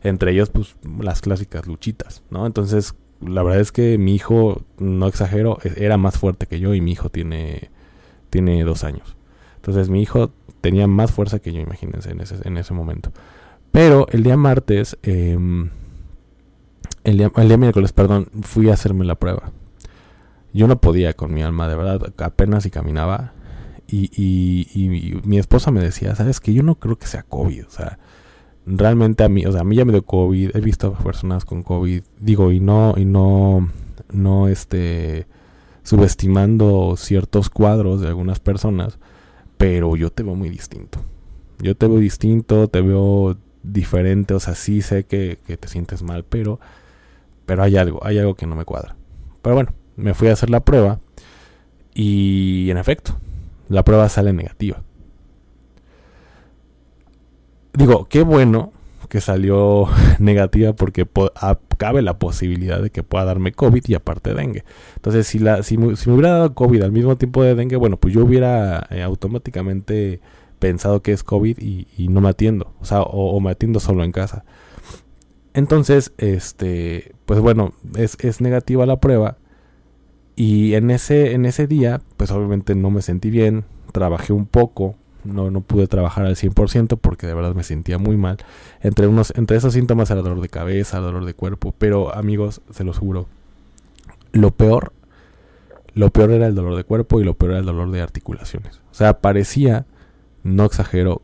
Entre 0.01 0.31
ellos, 0.31 0.49
pues 0.49 0.75
las 0.99 1.21
clásicas 1.21 1.65
luchitas, 1.65 2.23
¿no? 2.29 2.45
Entonces, 2.45 2.95
la 3.21 3.43
verdad 3.43 3.61
es 3.61 3.71
que 3.71 3.97
mi 3.97 4.15
hijo, 4.15 4.63
no 4.77 5.07
exagero, 5.07 5.59
e-, 5.63 5.85
era 5.85 5.97
más 5.97 6.17
fuerte 6.17 6.47
que 6.47 6.59
yo 6.59 6.73
y 6.73 6.81
mi 6.81 6.91
hijo 6.91 7.09
tiene, 7.09 7.69
tiene 8.29 8.63
dos 8.63 8.83
años. 8.83 9.15
Entonces 9.55 9.89
mi 9.89 10.01
hijo 10.01 10.31
tenía 10.59 10.87
más 10.87 11.11
fuerza 11.11 11.39
que 11.39 11.53
yo, 11.53 11.61
imagínense, 11.61 12.11
en 12.11 12.19
ese, 12.19 12.35
en 12.43 12.57
ese 12.57 12.73
momento. 12.73 13.11
Pero 13.73 14.05
el 14.11 14.21
día 14.21 14.37
martes, 14.37 14.99
em, 15.01 15.71
el, 17.03 17.17
día, 17.17 17.31
el 17.35 17.47
día 17.47 17.57
miércoles, 17.57 17.91
perdón, 17.91 18.27
fui 18.43 18.69
a 18.69 18.73
hacerme 18.73 19.03
la 19.03 19.15
prueba. 19.15 19.51
Yo 20.53 20.67
no 20.67 20.79
podía 20.79 21.13
con 21.13 21.33
mi 21.33 21.41
alma, 21.41 21.67
de 21.67 21.75
verdad, 21.75 22.13
apenas 22.19 22.67
y 22.67 22.69
caminaba. 22.69 23.33
Y, 23.87 24.11
y, 24.15 25.19
mi 25.23 25.39
esposa 25.39 25.71
me 25.71 25.81
decía, 25.81 26.13
sabes 26.13 26.39
que 26.39 26.53
yo 26.53 26.61
no 26.61 26.75
creo 26.75 26.99
que 26.99 27.07
sea 27.07 27.23
COVID, 27.23 27.65
o 27.65 27.69
sea, 27.71 27.97
realmente 28.67 29.23
a 29.23 29.29
mí, 29.29 29.43
o 29.45 29.51
sea, 29.51 29.61
a 29.61 29.63
mí 29.63 29.75
ya 29.75 29.85
me 29.85 29.91
dio 29.91 30.05
COVID, 30.05 30.55
he 30.55 30.61
visto 30.61 30.93
personas 30.93 31.43
con 31.43 31.63
COVID, 31.63 32.03
digo, 32.19 32.51
y 32.51 32.59
no, 32.59 32.93
y 32.95 33.05
no, 33.05 33.69
no, 34.11 34.47
este, 34.49 35.25
subestimando 35.81 36.95
ciertos 36.95 37.49
cuadros 37.49 38.01
de 38.01 38.07
algunas 38.07 38.39
personas, 38.39 38.99
pero 39.57 39.95
yo 39.95 40.11
te 40.11 40.21
veo 40.21 40.35
muy 40.35 40.49
distinto. 40.49 40.99
Yo 41.59 41.75
te 41.75 41.87
veo 41.87 41.97
distinto, 41.97 42.67
te 42.67 42.81
veo 42.81 43.37
diferente, 43.63 44.33
o 44.33 44.39
sea, 44.39 44.55
sí 44.55 44.81
sé 44.81 45.05
que, 45.05 45.39
que 45.47 45.57
te 45.57 45.67
sientes 45.67 46.03
mal, 46.03 46.23
pero, 46.23 46.59
pero 47.45 47.63
hay 47.63 47.77
algo, 47.77 48.05
hay 48.05 48.19
algo 48.19 48.35
que 48.35 48.45
no 48.45 48.55
me 48.55 48.65
cuadra. 48.65 48.95
Pero 49.41 49.55
bueno, 49.55 49.73
me 49.95 50.13
fui 50.13 50.27
a 50.27 50.33
hacer 50.33 50.49
la 50.49 50.61
prueba 50.61 50.99
y 51.93 52.69
en 52.69 52.77
efecto, 52.77 53.17
la 53.69 53.83
prueba 53.83 54.09
sale 54.09 54.33
negativa 54.33 54.81
digo, 57.73 58.05
qué 58.05 58.23
bueno 58.23 58.71
que 59.09 59.21
salió 59.21 59.87
negativa 60.19 60.73
porque 60.73 61.07
cabe 61.77 62.01
la 62.01 62.17
posibilidad 62.17 62.81
de 62.81 62.89
que 62.89 63.03
pueda 63.03 63.25
darme 63.25 63.51
COVID 63.51 63.83
y 63.87 63.93
aparte 63.95 64.33
dengue. 64.33 64.63
Entonces, 64.95 65.27
si, 65.27 65.39
me, 65.77 65.87
hubiera 65.87 66.31
dado 66.31 66.53
COVID 66.53 66.81
al 66.81 66.91
mismo 66.91 67.15
tiempo 67.17 67.43
de 67.43 67.55
dengue, 67.55 67.75
bueno, 67.75 67.97
pues 67.97 68.13
yo 68.13 68.23
hubiera 68.23 68.87
eh, 68.89 69.03
automáticamente 69.03 70.19
pensado 70.63 71.01
que 71.01 71.11
es 71.11 71.23
COVID 71.25 71.57
y, 71.59 72.07
no 72.07 72.21
me 72.21 72.29
atiendo, 72.29 72.71
o 72.79 72.85
sea, 72.85 73.01
o, 73.01 73.37
me 73.41 73.51
atiendo 73.51 73.81
solo 73.81 74.05
en 74.05 74.13
casa. 74.13 74.45
Entonces, 75.53 76.13
este, 76.17 77.15
pues 77.25 77.41
bueno, 77.41 77.73
es, 77.97 78.15
es 78.21 78.39
negativa 78.39 78.85
la 78.85 79.01
prueba. 79.01 79.35
Y 80.37 80.75
en 80.75 80.89
ese, 80.89 81.33
en 81.33 81.45
ese 81.45 81.67
día, 81.67 81.99
pues 82.15 82.31
obviamente 82.31 82.75
no 82.75 82.91
me 82.91 83.01
sentí 83.01 83.29
bien, 83.29 83.65
trabajé 83.91 84.31
un 84.31 84.45
poco, 84.45 84.95
no, 85.25 85.51
no 85.51 85.59
pude 85.59 85.87
trabajar 85.87 86.25
al 86.25 86.37
100% 86.37 86.97
porque 86.97 87.27
de 87.27 87.33
verdad 87.33 87.55
me 87.55 87.63
sentía 87.63 87.97
muy 87.97 88.15
mal. 88.15 88.37
Entre, 88.79 89.07
unos, 89.07 89.33
entre 89.35 89.57
esos 89.57 89.73
síntomas 89.73 90.11
era 90.11 90.21
dolor 90.21 90.39
de 90.39 90.47
cabeza, 90.47 90.99
dolor 90.99 91.25
de 91.25 91.33
cuerpo, 91.33 91.75
pero 91.77 92.15
amigos, 92.15 92.61
se 92.71 92.85
los 92.85 92.99
juro, 92.99 93.27
lo 94.31 94.51
peor, 94.51 94.93
lo 95.93 96.09
peor 96.09 96.31
era 96.31 96.47
el 96.47 96.55
dolor 96.55 96.77
de 96.77 96.85
cuerpo 96.85 97.19
y 97.19 97.25
lo 97.25 97.33
peor 97.33 97.51
era 97.51 97.59
el 97.59 97.65
dolor 97.65 97.91
de 97.91 98.01
articulaciones. 98.01 98.79
O 98.91 98.95
sea, 98.95 99.19
parecía 99.19 99.87
no 100.43 100.65
exagero, 100.65 101.21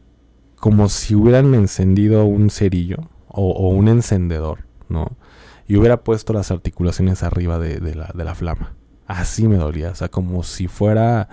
como 0.59 0.89
si 0.89 1.15
hubieran 1.15 1.53
encendido 1.53 2.25
un 2.25 2.49
cerillo 2.49 3.09
o, 3.27 3.69
un 3.69 3.87
encendedor, 3.87 4.65
¿no? 4.87 5.17
Y 5.67 5.77
hubiera 5.77 6.03
puesto 6.03 6.33
las 6.33 6.51
articulaciones 6.51 7.21
arriba 7.23 7.59
de, 7.59 7.95
la, 7.95 8.11
de 8.13 8.23
la 8.23 8.35
flama. 8.35 8.73
Así 9.05 9.47
me 9.47 9.57
dolía, 9.57 9.91
o 9.91 9.95
sea, 9.95 10.09
como 10.09 10.43
si 10.43 10.67
fuera... 10.67 11.29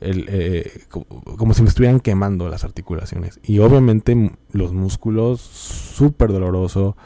El, 0.00 0.24
eh, 0.28 0.86
como, 0.88 1.52
si 1.52 1.62
me 1.62 1.68
estuvieran 1.68 2.00
quemando 2.00 2.48
las 2.48 2.64
articulaciones. 2.64 3.38
Y 3.42 3.58
obviamente 3.58 4.32
los 4.50 4.72
músculos, 4.72 5.40
súper 5.42 6.32
doloroso. 6.32 6.96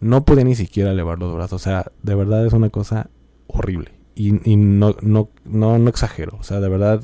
No 0.00 0.26
pude 0.26 0.44
ni 0.44 0.54
siquiera 0.54 0.90
elevar 0.90 1.18
los 1.18 1.34
brazos. 1.34 1.62
O 1.62 1.64
sea, 1.64 1.90
de 2.02 2.14
verdad 2.14 2.46
es 2.46 2.52
una 2.52 2.68
cosa 2.68 3.08
horrible. 3.46 3.92
Y, 4.14 4.48
y 4.48 4.56
no, 4.56 4.94
no, 5.00 5.30
no, 5.44 5.78
no 5.78 5.88
exagero. 5.88 6.36
O 6.38 6.42
sea, 6.42 6.60
de 6.60 6.68
verdad 6.68 7.02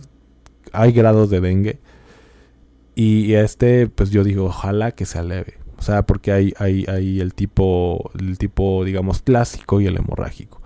hay 0.73 0.93
grados 0.93 1.31
de 1.31 1.41
dengue 1.41 1.81
y 2.95 3.35
este, 3.35 3.89
pues 3.89 4.11
yo 4.11 4.25
digo, 4.25 4.47
ojalá 4.47 4.93
que 4.93 5.07
se 5.07 5.19
aleve. 5.19 5.61
O 5.79 5.83
sea, 5.83 6.05
porque 6.05 6.33
hay, 6.33 6.53
hay, 6.59 6.85
hay 6.89 7.21
el 7.21 7.33
tipo, 7.33 8.11
el 8.19 8.37
tipo, 8.37 8.85
digamos, 8.85 9.23
clásico 9.23 9.81
y 9.81 9.87
el 9.87 9.97
hemorrágico. 9.97 10.61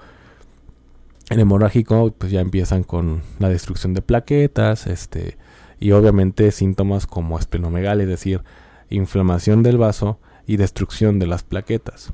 El 1.30 1.38
hemorrágico, 1.38 2.12
pues 2.18 2.32
ya 2.32 2.40
empiezan 2.40 2.82
con 2.82 3.22
la 3.38 3.48
destrucción 3.48 3.94
de 3.94 4.02
plaquetas, 4.02 4.88
este, 4.88 5.38
y 5.78 5.92
obviamente 5.92 6.50
síntomas 6.50 7.06
como 7.06 7.38
esplenomegalia, 7.38 8.02
es 8.02 8.08
decir, 8.08 8.42
inflamación 8.90 9.62
del 9.62 9.78
vaso 9.78 10.18
y 10.46 10.56
destrucción 10.56 11.20
de 11.20 11.28
las 11.28 11.44
plaquetas. 11.44 12.12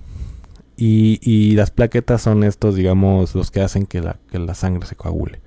Y, 0.76 1.20
y, 1.22 1.54
las 1.56 1.70
plaquetas 1.70 2.22
son 2.22 2.44
estos, 2.44 2.74
digamos, 2.74 3.34
los 3.34 3.50
que 3.50 3.60
hacen 3.60 3.86
que 3.86 4.00
la, 4.00 4.18
que 4.30 4.38
la 4.38 4.54
sangre 4.54 4.86
se 4.86 4.96
coagule. 4.96 5.40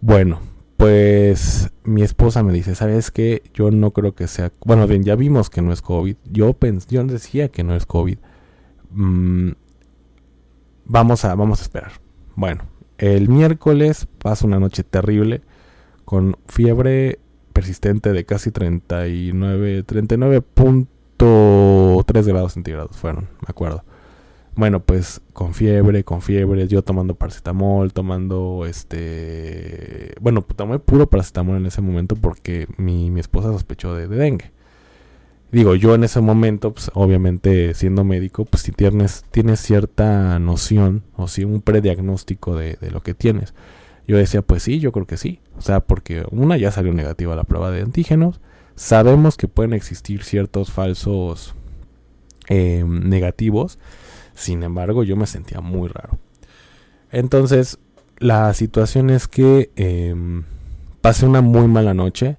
Bueno, 0.00 0.40
pues 0.76 1.70
mi 1.84 2.02
esposa 2.02 2.42
me 2.42 2.52
dice, 2.52 2.74
¿sabes 2.74 3.10
qué? 3.10 3.42
Yo 3.54 3.70
no 3.70 3.92
creo 3.92 4.14
que 4.14 4.26
sea... 4.26 4.52
Bueno, 4.64 4.86
bien, 4.86 5.04
ya 5.04 5.14
vimos 5.14 5.50
que 5.50 5.62
no 5.62 5.72
es 5.72 5.82
COVID. 5.82 6.16
Yo, 6.30 6.54
pens 6.54 6.86
yo 6.88 7.04
decía 7.04 7.48
que 7.48 7.62
no 7.62 7.76
es 7.76 7.86
COVID. 7.86 8.18
Mm, 8.90 9.50
vamos, 10.84 11.24
a, 11.24 11.34
vamos 11.34 11.60
a 11.60 11.62
esperar. 11.62 11.92
Bueno, 12.34 12.64
el 12.98 13.28
miércoles 13.28 14.08
pasa 14.18 14.46
una 14.46 14.58
noche 14.58 14.82
terrible 14.82 15.42
con 16.04 16.36
fiebre 16.46 17.20
persistente 17.52 18.12
de 18.12 18.26
casi 18.26 18.50
39, 18.50 19.86
39.3 19.86 22.26
grados 22.26 22.54
centígrados 22.54 22.96
fueron, 22.96 23.28
me 23.40 23.46
acuerdo. 23.48 23.84
Bueno, 24.56 24.84
pues 24.84 25.20
con 25.32 25.52
fiebre, 25.52 26.04
con 26.04 26.22
fiebre, 26.22 26.68
yo 26.68 26.82
tomando 26.82 27.16
paracetamol, 27.16 27.92
tomando 27.92 28.66
este... 28.66 30.14
Bueno, 30.20 30.42
tomé 30.42 30.78
puro 30.78 31.08
paracetamol 31.10 31.56
en 31.56 31.66
ese 31.66 31.80
momento 31.80 32.14
porque 32.14 32.68
mi, 32.76 33.10
mi 33.10 33.18
esposa 33.18 33.52
sospechó 33.52 33.94
de, 33.94 34.06
dengue. 34.06 34.52
Digo, 35.50 35.74
yo 35.74 35.94
en 35.94 36.04
ese 36.04 36.20
momento, 36.20 36.72
pues 36.72 36.90
obviamente 36.94 37.74
siendo 37.74 38.04
médico, 38.04 38.44
pues 38.44 38.62
si 38.62 38.72
tienes, 38.72 39.24
tienes 39.30 39.60
cierta 39.60 40.38
noción 40.38 41.02
o 41.16 41.26
si 41.26 41.44
un 41.44 41.60
prediagnóstico 41.60 42.56
de, 42.56 42.76
de 42.80 42.90
lo 42.92 43.02
que 43.02 43.14
tienes. 43.14 43.54
Yo 44.06 44.16
decía, 44.16 44.42
pues 44.42 44.62
sí, 44.62 44.78
yo 44.78 44.92
creo 44.92 45.06
que 45.06 45.16
sí. 45.16 45.40
O 45.56 45.62
sea, 45.62 45.80
porque 45.80 46.24
una 46.30 46.56
ya 46.56 46.70
salió 46.70 46.92
negativa 46.92 47.34
la 47.34 47.44
prueba 47.44 47.70
de 47.72 47.82
antígenos. 47.82 48.40
Sabemos 48.76 49.36
que 49.36 49.48
pueden 49.48 49.72
existir 49.72 50.22
ciertos 50.22 50.70
falsos 50.70 51.54
eh, 52.48 52.84
negativos 52.86 53.78
sin 54.34 54.62
embargo, 54.62 55.02
yo 55.04 55.16
me 55.16 55.26
sentía 55.26 55.60
muy 55.60 55.88
raro. 55.88 56.18
Entonces, 57.10 57.78
la 58.18 58.52
situación 58.54 59.10
es 59.10 59.28
que 59.28 59.70
em, 59.76 60.44
pasé 61.00 61.26
una 61.26 61.40
muy 61.40 61.68
mala 61.68 61.94
noche. 61.94 62.36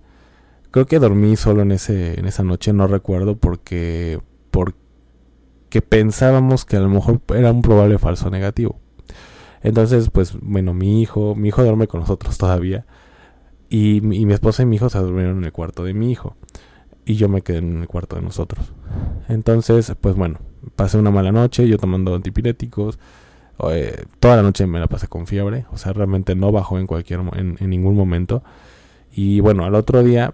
Creo 0.71 0.85
que 0.85 0.99
dormí 0.99 1.35
solo 1.35 1.61
en, 1.61 1.71
ese, 1.71 2.19
en 2.19 2.25
esa 2.25 2.43
noche, 2.43 2.73
no 2.73 2.87
recuerdo 2.87 3.37
porque, 3.37 4.19
porque 4.51 5.81
pensábamos 5.87 6.65
que 6.65 6.75
a 6.77 6.81
lo 6.81 6.89
mejor 6.89 7.21
era 7.33 7.51
un 7.51 7.61
probable 7.61 7.97
falso 7.97 8.29
negativo. 8.29 8.79
Entonces, 9.63 10.09
pues 10.11 10.37
bueno, 10.41 10.73
mi 10.73 11.01
hijo, 11.01 11.33
mi 11.35 11.47
hijo 11.47 11.63
duerme 11.63 11.87
con 11.87 12.01
nosotros 12.01 12.37
todavía. 12.37 12.85
Y, 13.69 13.97
y 13.97 14.25
mi 14.25 14.33
esposa 14.33 14.63
y 14.63 14.65
mi 14.65 14.75
hijo 14.75 14.89
se 14.89 14.99
durmieron 14.99 15.37
en 15.39 15.45
el 15.45 15.51
cuarto 15.51 15.83
de 15.83 15.93
mi 15.93 16.11
hijo. 16.11 16.35
Y 17.05 17.15
yo 17.15 17.29
me 17.29 17.41
quedé 17.41 17.59
en 17.59 17.81
el 17.81 17.87
cuarto 17.87 18.15
de 18.15 18.23
nosotros. 18.23 18.73
Entonces, 19.29 19.93
pues 19.99 20.15
bueno, 20.15 20.39
pasé 20.75 20.97
una 20.97 21.11
mala 21.11 21.31
noche, 21.31 21.67
yo 21.67 21.77
tomando 21.77 22.15
antipiréticos. 22.15 22.99
Eh, 23.71 24.05
toda 24.19 24.37
la 24.37 24.41
noche 24.41 24.67
me 24.67 24.79
la 24.79 24.87
pasé 24.87 25.07
con 25.07 25.27
fiebre, 25.27 25.65
o 25.71 25.77
sea, 25.77 25.93
realmente 25.93 26.35
no 26.35 26.51
bajó 26.51 26.77
en 26.77 26.87
cualquier 26.87 27.21
en, 27.35 27.57
ningún 27.69 27.95
momento. 27.95 28.43
Y 29.11 29.39
bueno, 29.39 29.65
al 29.65 29.75
otro 29.75 30.03
día 30.03 30.33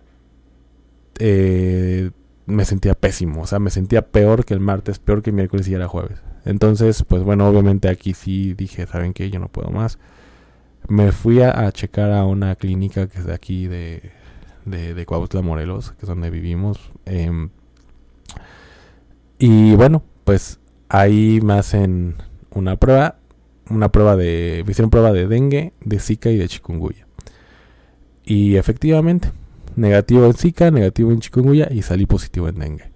eh, 1.20 2.10
me 2.46 2.66
sentía 2.66 2.96
pésimo, 2.96 3.42
o 3.44 3.48
sea, 3.48 3.60
me 3.60 3.70
sentía 3.70 4.08
peor 4.08 4.46
que 4.46 4.54
el 4.54 4.60
martes, 4.60 5.00
peor 5.00 5.22
que 5.22 5.30
el 5.30 5.36
miércoles 5.36 5.68
y 5.68 5.74
era 5.74 5.88
jueves. 5.88 6.22
Entonces, 6.46 7.04
pues 7.04 7.24
bueno, 7.24 7.48
obviamente 7.48 7.90
aquí 7.90 8.14
sí 8.14 8.54
dije, 8.54 8.88
¿saben 8.88 9.14
qué? 9.14 9.30
Yo 9.30 9.40
no 9.40 9.48
puedo 9.50 9.70
más. 9.70 10.00
Me 10.88 11.12
fui 11.12 11.42
a, 11.42 11.72
checar 11.72 12.12
a 12.12 12.26
una 12.26 12.56
clínica 12.56 13.08
que 13.08 13.20
es 13.20 13.26
de 13.26 13.34
aquí 13.34 13.68
de, 13.68 14.12
de, 14.66 14.94
de 14.94 15.42
Morelos, 15.42 15.92
que 15.92 16.02
es 16.02 16.08
donde 16.08 16.30
vivimos. 16.30 16.92
Em, 17.06 17.50
y 19.40 19.76
bueno, 19.76 20.04
pues 20.24 20.60
ahí 20.90 21.40
me 21.42 21.54
hacen 21.54 22.16
una 22.54 22.76
prueba, 22.76 23.18
una 23.70 23.92
prueba 23.92 24.16
de, 24.16 24.64
me 24.66 24.72
hicieron 24.72 24.90
prueba 24.90 25.12
de 25.12 25.28
dengue, 25.28 25.74
de 25.84 26.00
zika 26.00 26.30
y 26.30 26.38
de 26.38 26.48
chikungunya. 26.48 27.08
Y 28.24 28.56
efectivamente, 28.56 29.32
negativo 29.76 30.26
en 30.26 30.34
zika, 30.34 30.70
negativo 30.72 31.12
en 31.12 31.20
chikungunya 31.20 31.68
y 31.72 31.82
salí 31.82 32.06
positivo 32.06 32.50
en 32.50 32.60
dengue. 32.60 32.92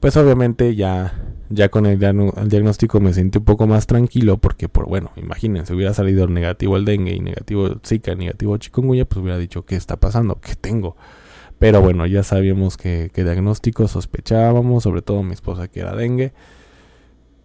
Pues 0.00 0.16
obviamente 0.16 0.74
ya, 0.74 1.14
ya 1.50 1.68
con 1.68 1.86
el, 1.86 1.98
diagnóstico 1.98 3.00
me 3.00 3.12
sentí 3.12 3.38
un 3.38 3.44
poco 3.44 3.66
más 3.66 3.86
tranquilo 3.86 4.38
porque, 4.38 4.68
por 4.68 4.88
bueno, 4.88 5.10
imagínense, 5.16 5.74
hubiera 5.74 5.94
salido 5.94 6.26
negativo 6.26 6.76
el 6.76 6.84
dengue 6.84 7.14
y 7.14 7.20
negativo 7.20 7.66
el 7.66 7.80
zika, 7.84 8.14
negativo 8.14 8.56
chikungunya, 8.56 9.04
pues 9.04 9.22
hubiera 9.22 9.38
dicho, 9.38 9.64
¿qué 9.64 9.76
está 9.76 9.96
pasando? 9.96 10.40
¿Qué 10.40 10.54
tengo? 10.54 10.96
Pero 11.58 11.80
bueno, 11.80 12.06
ya 12.06 12.22
sabíamos 12.22 12.76
que, 12.76 13.10
diagnóstico 13.14 13.88
sospechábamos, 13.88 14.82
sobre 14.82 15.02
todo 15.02 15.22
mi 15.22 15.34
esposa 15.34 15.68
que 15.68 15.80
era 15.80 15.94
dengue. 15.94 16.32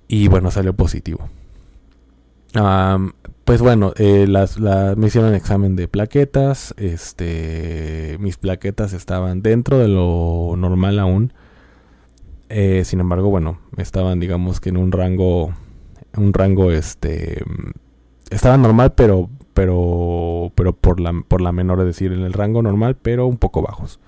Y 0.07 0.27
bueno, 0.27 0.49
salió 0.51 0.73
positivo. 0.75 1.29
pues 3.45 3.61
bueno, 3.61 3.93
eh, 3.97 4.25
las, 4.27 4.59
me 4.59 5.07
hicieron 5.07 5.35
examen 5.35 5.75
de 5.75 5.87
plaquetas. 5.87 6.73
Este, 6.77 8.17
mis 8.19 8.37
plaquetas 8.37 8.93
estaban 8.93 9.41
dentro 9.41 9.77
de 9.77 9.87
lo 9.87 10.55
normal 10.57 10.99
aún. 10.99 11.33
Eh, 12.49 12.83
sin 12.83 12.99
embargo, 12.99 13.29
bueno, 13.29 13.59
estaban 13.77 14.19
digamos 14.19 14.59
que 14.59 14.69
en 14.69 14.77
un 14.77 14.91
rango, 14.91 15.53
un 16.17 16.33
rango, 16.33 16.71
este, 16.71 17.43
estaba 18.29 18.57
normal, 18.57 18.93
pero 18.93 19.29
pero 19.53 20.51
pero 20.55 20.73
por 20.73 20.99
la, 20.99 21.13
por 21.27 21.41
la 21.41 21.51
menor, 21.51 21.79
es 21.79 21.85
decir, 21.85 22.11
en 22.11 22.21
el 22.21 22.33
rango 22.33 22.61
normal, 22.61 22.95
pero 22.95 23.27
un 23.27 23.37
poco 23.37 23.61
bajos. 23.61 23.99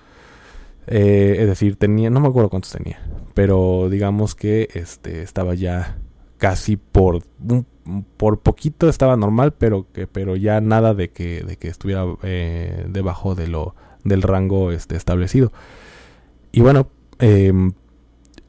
Eh, 0.86 1.36
es 1.38 1.46
decir, 1.46 1.76
tenía, 1.76 2.10
no 2.10 2.20
me 2.20 2.28
acuerdo 2.28 2.50
cuántos 2.50 2.72
tenía, 2.72 2.98
pero 3.34 3.88
digamos 3.88 4.34
que 4.34 4.68
este 4.74 5.22
estaba 5.22 5.54
ya 5.54 5.98
casi 6.38 6.76
por 6.76 7.22
por 8.16 8.40
poquito 8.40 8.88
estaba 8.88 9.16
normal, 9.16 9.52
pero 9.52 9.86
que 9.92 10.06
pero 10.06 10.36
ya 10.36 10.60
nada 10.60 10.94
de 10.94 11.10
que 11.10 11.42
de 11.42 11.56
que 11.56 11.68
estuviera 11.68 12.04
eh, 12.22 12.86
debajo 12.88 13.34
de 13.34 13.46
lo 13.48 13.74
del 14.04 14.22
rango 14.22 14.72
este 14.72 14.96
establecido. 14.96 15.52
Y 16.50 16.60
bueno, 16.60 16.88
em, 17.18 17.72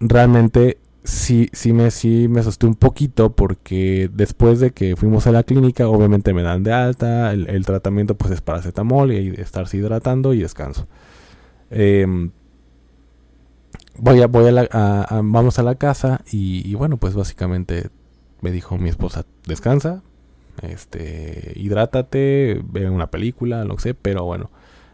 realmente 0.10 0.77
sí, 1.03 1.50
sí 1.53 1.74
me, 1.74 1.91
sí 1.91 2.27
me 2.29 2.39
asusté 2.39 2.65
un 2.65 2.75
poquito 2.75 3.36
porque 3.36 4.10
después 4.13 4.60
de 4.60 4.72
que 4.72 4.95
fuimos 4.95 5.27
a 5.27 5.31
la 5.31 5.43
clínica, 5.43 5.88
obviamente 5.88 6.33
me 6.33 6.43
dan 6.43 6.63
de 6.63 6.74
alta, 6.74 7.33
el, 7.33 7.65
tratamiento 7.65 8.15
pues 8.15 8.31
es 8.31 8.41
paracetamol 8.41 9.12
y 9.12 9.29
estarse 9.38 9.77
hidratando 9.77 10.33
y 10.33 10.39
descanso. 10.39 10.88
Em, 11.69 12.31
voy 13.98 14.22
a, 14.22 14.27
voy 14.27 14.48
a, 14.48 14.51
la, 14.51 15.07
vamos 15.24 15.60
a 15.60 15.63
la 15.63 15.75
casa 15.75 16.22
y, 16.31 16.74
bueno, 16.75 16.98
pues 16.98 17.15
básicamente 17.15 17.89
me 18.41 18.51
dijo 18.51 18.77
mi 18.77 18.89
esposa, 18.89 19.25
descansa, 19.45 20.03
este, 20.62 21.53
hidrátate, 21.55 22.62
ve 22.63 22.89
una 22.89 23.07
película, 23.07 23.63
que 23.63 23.77
sé, 23.79 23.93
pero 23.93 24.24
bueno, 24.25 24.51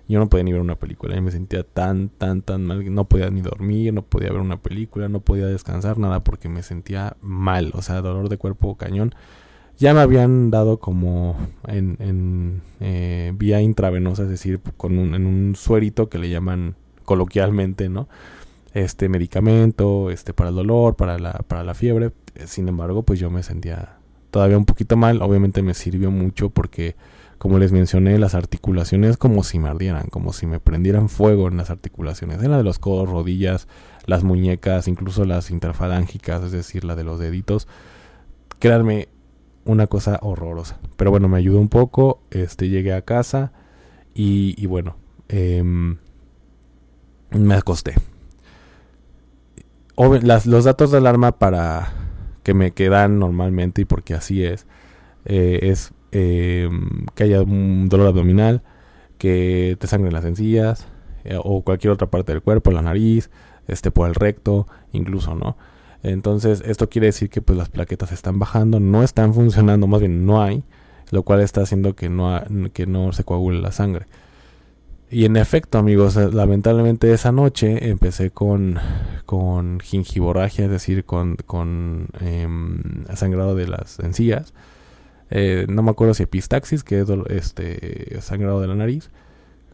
yo 0.09 0.19
no 0.19 0.27
podía 0.27 0.43
ni 0.43 0.51
ver 0.51 0.61
una 0.61 0.75
película, 0.75 1.15
y 1.15 1.21
me 1.21 1.31
sentía 1.31 1.63
tan, 1.63 2.09
tan, 2.09 2.41
tan 2.41 2.65
mal, 2.65 2.93
no 2.93 3.05
podía 3.05 3.29
ni 3.29 3.41
dormir, 3.41 3.93
no 3.93 4.01
podía 4.01 4.31
ver 4.31 4.41
una 4.41 4.61
película, 4.61 5.07
no 5.07 5.21
podía 5.21 5.45
descansar, 5.45 5.97
nada, 5.97 6.23
porque 6.23 6.49
me 6.49 6.63
sentía 6.63 7.15
mal, 7.21 7.71
o 7.75 7.81
sea, 7.81 8.01
dolor 8.01 8.27
de 8.27 8.37
cuerpo 8.37 8.75
cañón. 8.75 9.15
Ya 9.77 9.93
me 9.93 10.01
habían 10.01 10.51
dado 10.51 10.79
como 10.79 11.37
en, 11.65 11.95
en 11.99 12.61
eh, 12.81 13.31
vía 13.37 13.61
intravenosa, 13.61 14.23
es 14.23 14.29
decir, 14.29 14.59
con 14.75 14.97
un, 14.97 15.15
en 15.15 15.25
un 15.25 15.55
suerito 15.55 16.09
que 16.09 16.17
le 16.17 16.29
llaman 16.29 16.75
coloquialmente, 17.05 17.87
¿no? 17.87 18.09
Este 18.73 19.07
medicamento, 19.07 20.11
este 20.11 20.33
para 20.33 20.49
el 20.49 20.55
dolor, 20.57 20.95
para 20.97 21.17
la, 21.17 21.31
para 21.47 21.63
la 21.63 21.73
fiebre. 21.75 22.11
Sin 22.45 22.67
embargo, 22.67 23.03
pues 23.03 23.19
yo 23.19 23.31
me 23.31 23.41
sentía 23.41 23.97
todavía 24.31 24.57
un 24.57 24.65
poquito 24.65 24.97
mal. 24.97 25.21
Obviamente 25.21 25.61
me 25.61 25.73
sirvió 25.73 26.11
mucho 26.11 26.49
porque, 26.49 26.95
como 27.39 27.57
les 27.57 27.71
mencioné, 27.71 28.19
las 28.19 28.35
articulaciones 28.35 29.15
como 29.15 29.43
si 29.43 29.59
me 29.59 29.69
ardieran, 29.69 30.07
como 30.09 30.33
si 30.33 30.45
me 30.45 30.59
prendieran 30.59 31.07
fuego 31.07 31.47
en 31.47 31.55
las 31.55 31.69
articulaciones. 31.69 32.43
En 32.43 32.51
la 32.51 32.57
de 32.57 32.63
los 32.63 32.79
codos, 32.79 33.09
rodillas, 33.09 33.69
las 34.05 34.25
muñecas, 34.25 34.89
incluso 34.89 35.23
las 35.23 35.49
interfalángicas, 35.49 36.43
es 36.43 36.51
decir, 36.51 36.83
la 36.83 36.97
de 36.97 37.05
los 37.05 37.17
deditos. 37.17 37.69
Créanme, 38.59 39.07
una 39.63 39.87
cosa 39.87 40.19
horrorosa. 40.21 40.79
Pero 40.97 41.11
bueno, 41.11 41.29
me 41.29 41.37
ayudó 41.37 41.61
un 41.61 41.69
poco. 41.69 42.21
Este, 42.29 42.67
llegué 42.67 42.93
a 42.93 43.03
casa 43.03 43.53
y, 44.13 44.65
bueno, 44.65 44.97
em, 45.29 45.97
me 47.31 47.55
acosté. 47.55 47.95
los 49.95 50.63
datos 50.65 50.91
de 50.91 50.97
alarma 50.97 51.39
para 51.39 51.93
que 52.43 52.53
me 52.53 52.71
quedan 52.71 53.17
normalmente 53.17 53.83
y 53.83 53.85
porque 53.85 54.13
así 54.13 54.43
es, 54.43 54.65
eh, 55.23 55.59
es 55.63 55.93
em, 56.11 57.05
que 57.15 57.23
haya 57.23 57.41
un 57.41 57.89
dolor 57.89 58.07
abdominal, 58.07 58.61
que 59.17 59.77
te 59.79 59.87
sangren 59.87 60.13
las 60.13 60.25
encías 60.25 60.87
eh, 61.25 61.37
o 61.41 61.61
cualquier 61.61 61.91
otra 61.91 62.09
parte 62.09 62.31
del 62.31 62.41
cuerpo, 62.41 62.71
la 62.71 62.81
nariz, 62.81 63.29
este 63.67 63.91
por 63.91 64.07
el 64.07 64.15
recto, 64.15 64.67
incluso, 64.91 65.35
¿no? 65.35 65.57
Entonces, 66.01 66.63
esto 66.65 66.89
quiere 66.89 67.07
decir 67.07 67.29
que 67.29 67.41
pues 67.41 67.57
las 67.57 67.69
plaquetas 67.69 68.11
están 68.11 68.39
bajando, 68.39 68.79
no 68.79 69.03
están 69.03 69.33
funcionando, 69.33 69.87
más 69.87 69.99
bien 69.99 70.25
no 70.25 70.41
hay, 70.41 70.63
lo 71.11 71.23
cual 71.23 71.41
está 71.41 71.61
haciendo 71.61 71.95
que 71.95 72.09
no, 72.09 72.41
que 72.73 72.85
no 72.87 73.11
se 73.11 73.23
coagule 73.23 73.61
la 73.61 73.71
sangre. 73.71 74.05
Y 75.11 75.25
en 75.25 75.37
efecto, 75.37 75.79
amigos, 75.79 76.15
eh, 76.17 76.29
lamentablemente 76.31 77.11
esa 77.11 77.31
noche 77.31 77.89
empecé 77.89 78.29
con, 78.29 78.77
con 79.25 79.79
gingivorragia, 79.79 80.65
es 80.65 80.71
decir, 80.71 81.03
con, 81.03 81.35
con 81.47 82.07
em, 82.21 83.05
sangrado 83.15 83.55
de 83.55 83.67
las 83.67 83.99
encías. 83.99 84.53
Eh, 85.29 85.65
no 85.69 85.83
me 85.83 85.91
acuerdo 85.91 86.13
si 86.13 86.23
epistaxis, 86.23 86.83
que 86.83 87.01
es 87.01 87.09
este 87.29 88.19
sangrado 88.21 88.61
de 88.61 88.67
la 88.67 88.75
nariz. 88.75 89.11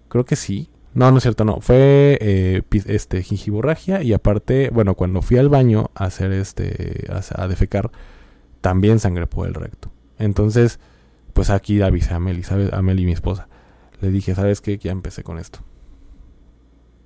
Creo 0.08 0.26
que 0.26 0.36
sí, 0.36 0.70
no, 0.96 1.12
no 1.12 1.18
es 1.18 1.24
cierto, 1.24 1.44
no. 1.44 1.60
Fue 1.60 2.18
eh, 2.22 2.62
este 2.86 3.22
gingivorragia 3.22 4.02
y 4.02 4.14
aparte, 4.14 4.70
bueno, 4.74 4.96
cuando 4.96 5.22
fui 5.22 5.38
al 5.38 5.50
baño 5.50 5.92
a 5.94 6.06
hacer 6.06 6.32
este, 6.32 7.06
a, 7.10 7.48
defecar, 7.50 7.92
también 8.62 9.00
sangré 9.00 9.28
por 9.28 9.46
el 9.46 9.56
recto. 9.56 9.92
Entonces, 10.18 10.80
pues 11.34 11.50
aquí 11.50 11.82
avisé 11.82 12.14
a 12.14 12.20
Meli, 12.20 12.44
¿sabes? 12.44 12.72
A 12.72 12.82
Meli, 12.82 13.06
mi 13.06 13.12
esposa. 13.12 13.50
Le 14.00 14.10
dije, 14.10 14.36
¿sabes 14.36 14.62
qué? 14.62 14.78
Ya 14.78 14.94
empecé 14.94 15.22
con 15.22 15.38
esto. 15.38 15.60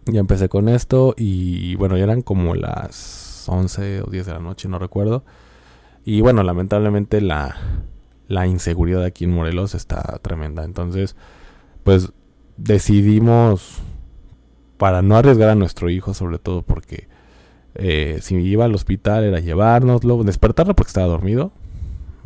Ya 0.05 0.19
empecé 0.19 0.49
con 0.49 0.69
esto 0.69 1.15
y 1.17 1.73
bueno, 1.75 1.97
ya 1.97 2.03
eran 2.03 2.21
como 2.21 2.53
las 2.53 3.45
11 3.47 4.03
o 4.03 4.05
10 4.05 4.25
de 4.27 4.33
la 4.33 4.39
noche, 4.39 4.69
no 4.69 4.77
recuerdo. 4.77 5.25
Y 6.05 6.21
bueno, 6.21 6.43
lamentablemente 6.43 7.21
la, 7.21 7.57
la 8.29 8.47
inseguridad 8.47 9.03
aquí 9.03 9.25
en 9.25 9.31
Morelos 9.31 9.75
está 9.75 10.01
tremenda. 10.21 10.63
Entonces, 10.63 11.17
pues 11.83 12.13
decidimos, 12.55 13.79
para 14.77 15.01
no 15.01 15.17
arriesgar 15.17 15.49
a 15.49 15.55
nuestro 15.55 15.89
hijo, 15.89 16.13
sobre 16.13 16.37
todo 16.37 16.61
porque 16.61 17.09
eh, 17.75 18.19
si 18.21 18.35
iba 18.35 18.65
al 18.65 18.75
hospital 18.75 19.23
era 19.23 19.39
llevárnoslo, 19.39 20.23
despertarlo 20.23 20.75
porque 20.75 20.89
estaba 20.89 21.07
dormido, 21.07 21.51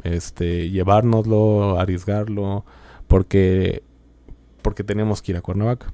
este, 0.04 0.70
llevárnoslo, 0.70 1.80
arriesgarlo, 1.80 2.66
porque, 3.08 3.82
porque 4.62 4.84
tenemos 4.84 5.22
que 5.22 5.32
ir 5.32 5.38
a 5.38 5.42
Cuernavaca 5.42 5.94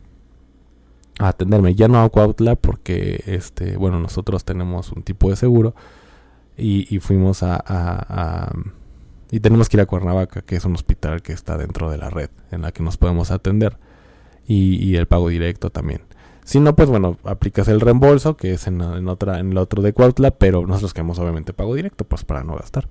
a 1.20 1.30
atenderme. 1.30 1.76
Ya 1.76 1.88
no 1.88 2.02
a 2.02 2.10
Cuautla 2.10 2.56
porque, 2.56 3.24
este, 3.28 3.78
bueno, 3.78 4.00
nosotros 4.00 4.44
tenemos 4.44 4.92
un 4.92 5.04
tipo 5.04 5.30
de 5.30 5.36
seguro 5.36 5.76
y, 6.58 6.94
y 6.94 7.00
fuimos 7.00 7.44
a, 7.44 7.62
a, 7.66 8.52
y 9.32 9.40
tenemos 9.40 9.70
que 9.70 9.78
ir 9.78 9.82
a 9.82 9.86
Cuernavaca, 9.86 10.42
que 10.42 10.56
es 10.56 10.66
un 10.66 10.74
hospital 10.74 11.22
que 11.22 11.34
está 11.34 11.58
dentro 11.58 11.90
de 11.90 11.98
la 11.98 12.10
red 12.10 12.30
en 12.52 12.62
la 12.62 12.72
que 12.72 12.84
nos 12.84 12.98
podemos 12.98 13.32
atender 13.32 13.78
y, 14.48 14.96
el 14.96 15.08
pago 15.08 15.30
directo 15.30 15.70
también. 15.70 16.02
Si 16.44 16.60
no, 16.60 16.76
pues 16.76 16.90
bueno, 16.90 17.18
aplicas 17.24 17.68
el 17.68 17.80
reembolso, 17.80 18.36
que 18.36 18.54
es 18.54 18.66
en, 18.66 18.82
otra, 19.08 19.40
en 19.40 19.52
el 19.52 19.58
otro 19.60 19.84
de 19.84 19.94
Cuautla, 19.94 20.32
pero 20.32 20.66
nosotros 20.66 20.96
queremos 20.96 21.20
obviamente 21.20 21.54
pago 21.54 21.76
directo, 21.76 22.06
pues 22.06 22.24
para 22.24 22.44
no 22.44 22.56
gastar. 22.56 22.90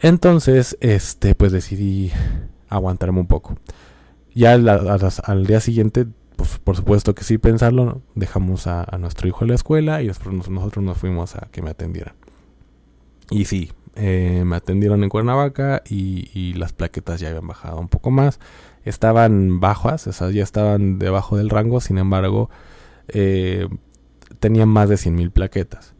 Entonces, 0.00 0.76
este, 0.80 1.34
pues 1.34 1.52
decidí 1.52 2.12
aguantarme 2.68 3.20
un 3.20 3.26
poco. 3.26 3.56
Ya 4.34 4.52
al, 4.52 5.46
día 5.46 5.60
siguiente, 5.60 6.06
pues 6.36 6.58
por 6.58 6.76
supuesto 6.76 7.14
que 7.14 7.24
sí 7.24 7.38
pensarlo, 7.38 8.02
dejamos 8.14 8.66
a, 8.66 8.86
nuestro 8.98 9.28
hijo 9.28 9.44
en 9.44 9.48
la 9.48 9.54
escuela 9.54 10.02
y 10.02 10.08
después 10.08 10.48
nosotros 10.48 10.84
nos 10.84 10.98
fuimos 10.98 11.36
a 11.36 11.48
que 11.50 11.62
me 11.62 11.70
atendieran. 11.70 12.14
Y 13.30 13.46
sí, 13.46 13.72
eh, 14.00 14.44
me 14.46 14.56
atendieron 14.56 15.02
en 15.02 15.10
Cuernavaca 15.10 15.82
y, 15.88 16.54
las 16.54 16.72
plaquetas 16.72 17.20
ya 17.20 17.28
habían 17.28 17.46
bajado 17.46 17.78
un 17.78 17.88
poco 17.88 18.10
más 18.10 18.40
estaban 18.84 19.60
bajas, 19.60 20.06
esas 20.06 20.32
ya 20.32 20.42
estaban 20.42 20.98
debajo 20.98 21.36
del 21.36 21.50
rango, 21.50 21.80
sin 21.80 21.98
embargo, 21.98 22.48
eh, 23.08 23.68
tenían 24.38 24.68
más 24.68 24.88
de 24.88 24.96
100.000 24.96 25.30
plaquetas. 25.30 25.94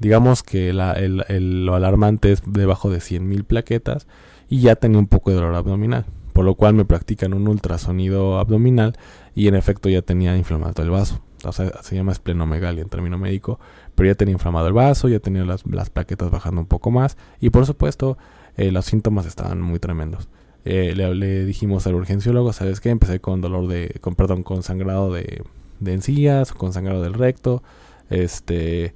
Digamos 0.00 0.42
que 0.42 0.72
lo 0.72 1.74
alarmante 1.74 2.32
es 2.32 2.42
debajo 2.46 2.90
de 2.90 2.98
100.000 2.98 3.44
plaquetas 3.44 4.06
y 4.48 4.60
ya 4.60 4.76
tenía 4.76 4.98
un 4.98 5.06
poco 5.06 5.30
de 5.30 5.36
dolor 5.36 5.54
abdominal, 5.54 6.06
por 6.32 6.44
lo 6.44 6.54
cual 6.54 6.74
me 6.74 6.84
practican 6.84 7.34
un 7.34 7.46
ultrasonido 7.46 8.38
abdominal 8.38 8.94
y 9.34 9.48
en 9.48 9.54
efecto 9.54 9.88
ya 9.88 10.02
tenía 10.02 10.36
inflamado 10.36 10.82
el 10.82 10.90
vaso. 10.90 11.22
O 11.50 11.52
sea, 11.52 11.82
se 11.82 11.94
llama 11.94 12.12
esplenomegalia 12.12 12.82
en 12.82 12.88
término 12.88 13.18
médico, 13.18 13.58
pero 13.94 14.08
ya 14.08 14.14
tenía 14.14 14.32
inflamado 14.32 14.66
el 14.66 14.72
vaso, 14.72 15.08
ya 15.08 15.20
tenía 15.20 15.44
las, 15.44 15.62
plaquetas 15.90 16.30
bajando 16.30 16.60
un 16.60 16.66
poco 16.66 16.90
más 16.90 17.16
y 17.40 17.50
por 17.50 17.66
supuesto 17.66 18.18
eh, 18.56 18.70
los 18.70 18.84
síntomas 18.84 19.26
estaban 19.26 19.60
muy 19.60 19.78
tremendos. 19.78 20.28
Eh, 20.64 20.94
le, 20.96 21.44
dijimos 21.44 21.86
al 21.86 21.94
urgenciólogo, 21.94 22.52
¿sabes 22.52 22.80
qué? 22.80 22.90
Empecé 22.90 23.20
con 23.20 23.40
dolor 23.40 23.68
de, 23.68 23.98
con, 24.00 24.14
perdón, 24.14 24.42
con 24.42 24.62
sangrado 24.62 25.12
de, 25.12 25.42
de 25.80 25.92
encías, 25.92 26.52
con 26.52 26.72
sangrado 26.72 27.02
del 27.02 27.14
recto, 27.14 27.62
este, 28.08 28.94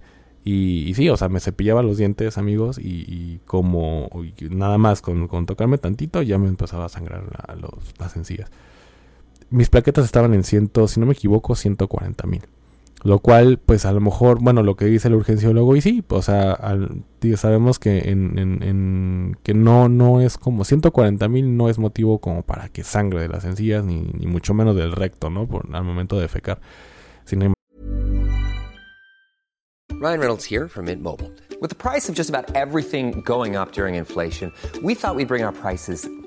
y, 0.50 0.94
sí, 0.94 1.10
o 1.10 1.16
sea, 1.18 1.28
me 1.28 1.40
cepillaba 1.40 1.82
los 1.82 1.98
dientes, 1.98 2.38
amigos, 2.38 2.78
y, 2.78 3.40
como 3.44 4.08
nada 4.48 4.78
más 4.78 5.02
con, 5.02 5.28
tocarme 5.44 5.76
tantito 5.76 6.22
ya 6.22 6.38
me 6.38 6.48
empezaba 6.48 6.86
a 6.86 6.88
sangrar 6.88 7.24
las 7.98 8.16
encías. 8.16 8.50
Mis 9.50 9.68
plaquetas 9.70 10.04
estaban 10.04 10.34
en 10.34 10.44
ciento, 10.44 10.88
si 10.88 11.00
no 11.00 11.06
me 11.06 11.12
equivoco, 11.12 11.54
140 11.54 12.26
mil. 12.26 12.42
Lo 13.04 13.20
cual, 13.20 13.58
pues 13.64 13.86
a 13.86 13.92
lo 13.92 14.00
mejor, 14.00 14.40
bueno, 14.42 14.62
lo 14.62 14.74
que 14.74 14.84
dice 14.86 15.06
el 15.06 15.14
urgenciólogo, 15.14 15.76
y 15.76 15.80
sí, 15.80 16.04
o 16.08 16.20
sea, 16.20 16.52
al, 16.52 17.04
sabemos 17.36 17.78
que 17.78 18.10
en, 18.10 18.38
en, 18.38 19.38
que 19.44 19.54
no, 19.54 19.88
no 19.88 20.20
es 20.20 20.36
como 20.36 20.64
140 20.64 21.28
mil 21.28 21.56
no 21.56 21.68
es 21.68 21.78
motivo 21.78 22.18
como 22.18 22.42
para 22.42 22.68
que 22.68 22.82
sangre 22.82 23.20
de 23.20 23.28
las 23.28 23.44
encías, 23.44 23.84
ni, 23.84 24.00
ni 24.00 24.26
mucho 24.26 24.52
menos 24.52 24.74
del 24.74 24.92
recto, 24.92 25.30
¿no? 25.30 25.46
Por, 25.46 25.68
al 25.72 25.84
momento 25.84 26.18
de 26.18 26.26
fecar. 26.26 26.60
Sino... 27.24 27.52
Ryan 30.00 30.20
Reynolds 30.20 30.44
here 30.44 30.68
from 30.68 30.86
Mint 30.86 31.02
Mobile. 31.02 31.30
With 31.60 31.70
the 31.70 31.76
price 31.76 32.08
of 32.08 32.16
just 32.16 32.30
about 32.30 32.54
everything 32.54 33.20
going 33.24 33.56
up 33.56 33.72
during 33.72 33.94
inflation, 33.94 34.52
we 34.82 34.94
thought 34.94 35.16
we'd 35.16 35.28
bring 35.28 35.44
our 35.44 35.52
prices 35.52 36.08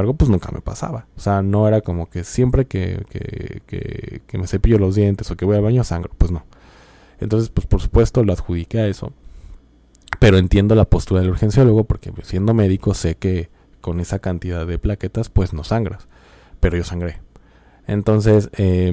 Embargo, 0.00 0.14
pues 0.14 0.30
nunca 0.30 0.50
me 0.52 0.60
pasaba. 0.60 1.06
O 1.16 1.20
sea, 1.20 1.42
no 1.42 1.66
era 1.68 1.80
como 1.80 2.08
que 2.08 2.24
siempre 2.24 2.66
que, 2.66 3.04
que, 3.08 4.22
que, 4.26 4.38
me 4.38 4.46
cepillo 4.46 4.78
los 4.78 4.94
dientes 4.94 5.30
o 5.30 5.36
que 5.36 5.44
voy 5.44 5.56
al 5.56 5.62
baño 5.62 5.84
sangro. 5.84 6.12
Pues 6.16 6.30
no. 6.30 6.44
Entonces, 7.20 7.48
pues 7.50 7.66
por 7.66 7.80
supuesto 7.80 8.22
lo 8.24 8.32
adjudiqué 8.32 8.80
a 8.80 8.86
eso. 8.88 9.12
Pero 10.18 10.38
entiendo 10.38 10.74
la 10.74 10.84
postura 10.84 11.20
del 11.20 11.30
urgenciólogo 11.30 11.84
porque 11.84 12.12
pues, 12.12 12.28
siendo 12.28 12.54
médico 12.54 12.94
sé 12.94 13.16
que 13.16 13.48
con 13.80 14.00
esa 14.00 14.18
cantidad 14.18 14.66
de 14.66 14.78
plaquetas 14.78 15.28
pues 15.28 15.52
no 15.52 15.64
sangras. 15.64 16.08
Pero 16.60 16.76
yo 16.76 16.84
sangré. 16.84 17.20
Entonces, 17.86 18.50
eh, 18.56 18.92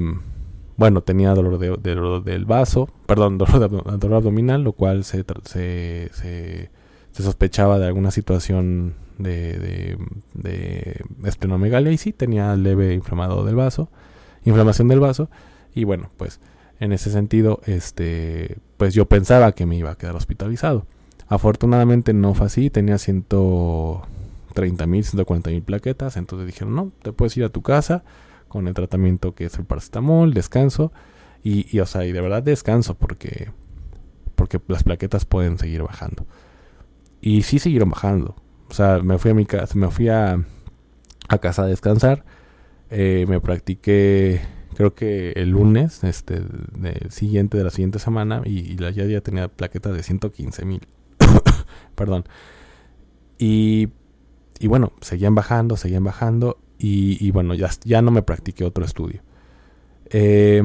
bueno, 0.76 1.02
tenía 1.02 1.34
dolor, 1.34 1.58
de, 1.58 1.68
dolor 1.94 2.24
del 2.24 2.44
vaso, 2.44 2.88
perdón, 3.06 3.38
dolor, 3.38 3.70
de, 3.70 3.98
dolor 3.98 4.16
abdominal, 4.16 4.62
lo 4.62 4.72
cual 4.72 5.04
se, 5.04 5.24
se, 5.44 6.10
se, 6.12 6.70
sospechaba 7.12 7.78
de 7.78 7.86
alguna 7.86 8.10
situación 8.10 8.94
de, 9.18 9.58
de, 9.58 9.98
de 10.34 11.28
esplenomegalia 11.28 11.92
y 11.92 11.98
sí, 11.98 12.12
tenía 12.12 12.54
leve 12.56 12.94
inflamado 12.94 13.44
del 13.44 13.56
vaso, 13.56 13.90
inflamación 14.44 14.88
del 14.88 15.00
vaso 15.00 15.30
y 15.74 15.84
bueno, 15.84 16.10
pues 16.16 16.40
en 16.80 16.92
ese 16.92 17.10
sentido, 17.10 17.60
este, 17.66 18.58
pues 18.76 18.94
yo 18.94 19.06
pensaba 19.06 19.52
que 19.52 19.66
me 19.66 19.76
iba 19.76 19.90
a 19.90 19.98
quedar 19.98 20.16
hospitalizado. 20.16 20.86
Afortunadamente 21.26 22.12
no 22.12 22.34
fue 22.34 22.46
así, 22.46 22.70
tenía 22.70 22.98
130 22.98 24.86
mil, 24.86 25.04
140 25.04 25.50
mil 25.50 25.62
plaquetas, 25.62 26.16
entonces 26.16 26.46
dijeron, 26.46 26.74
no, 26.74 26.92
te 27.02 27.12
puedes 27.12 27.36
ir 27.36 27.44
a 27.44 27.48
tu 27.48 27.62
casa 27.62 28.04
con 28.48 28.68
el 28.68 28.74
tratamiento 28.74 29.34
que 29.34 29.46
es 29.46 29.58
el 29.58 29.64
paracetamol, 29.64 30.34
descanso, 30.34 30.92
y, 31.42 31.66
y 31.74 31.80
o 31.80 31.86
sea, 31.86 32.04
y 32.04 32.12
de 32.12 32.20
verdad 32.20 32.42
descanso 32.42 32.94
porque, 32.94 33.50
porque 34.34 34.60
las 34.68 34.84
plaquetas 34.84 35.24
pueden 35.24 35.58
seguir 35.58 35.82
bajando. 35.82 36.26
Y 37.20 37.42
sí 37.42 37.58
siguieron 37.58 37.90
bajando. 37.90 38.36
O 38.68 38.74
sea, 38.74 39.00
me 39.02 39.18
fui 39.18 39.30
a 39.30 39.34
mi 39.34 39.46
casa, 39.46 39.74
me 39.76 39.90
fui 39.90 40.08
a, 40.08 40.42
a 41.28 41.38
casa 41.38 41.62
a 41.62 41.66
descansar, 41.66 42.24
eh, 42.90 43.24
me 43.28 43.40
practiqué 43.40 44.40
creo 44.74 44.94
que 44.94 45.32
el 45.32 45.50
lunes 45.50 46.04
este 46.04 46.40
del 46.72 47.10
siguiente 47.10 47.56
de 47.56 47.64
la 47.64 47.70
siguiente 47.70 47.98
semana 47.98 48.42
y, 48.44 48.76
la, 48.76 48.90
ya, 48.90 49.04
ya 49.04 49.20
tenía 49.20 49.48
plaqueta 49.48 49.90
de 49.92 50.02
115 50.02 50.64
mil. 50.64 50.86
Perdón. 51.94 52.24
Y, 53.38 53.88
y 54.60 54.66
bueno 54.66 54.92
seguían 55.00 55.34
bajando 55.34 55.76
seguían 55.76 56.04
bajando 56.04 56.58
y, 56.78 57.24
y 57.24 57.30
bueno 57.30 57.54
ya, 57.54 57.70
ya 57.84 58.02
no 58.02 58.10
me 58.10 58.22
practiqué 58.22 58.64
otro 58.64 58.84
estudio. 58.84 59.22
Eh, 60.10 60.62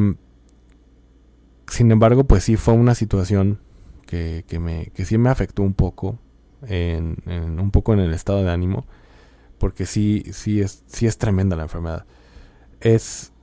sin 1.68 1.92
embargo 1.92 2.26
pues 2.26 2.44
sí 2.44 2.58
fue 2.58 2.74
una 2.74 2.96
situación 2.96 3.60
que, 4.06 4.44
que, 4.48 4.60
me, 4.60 4.88
que 4.94 5.06
sí 5.06 5.18
me 5.18 5.30
afectó 5.30 5.62
un 5.62 5.74
poco 5.74 6.20
en, 6.68 7.18
un 7.60 7.72
poco 7.72 7.94
en 7.94 8.00
el 8.00 8.14
estado 8.14 8.44
de 8.44 8.52
ánimo 8.52 8.86
porque 9.58 9.86
sí 9.86 10.24
sí 10.32 10.62
es 10.62 10.84
sí 10.88 11.06
es 11.06 11.18
tremenda 11.18 11.56
la 11.56 11.64
enfermedad 11.64 12.06
es 12.80 13.34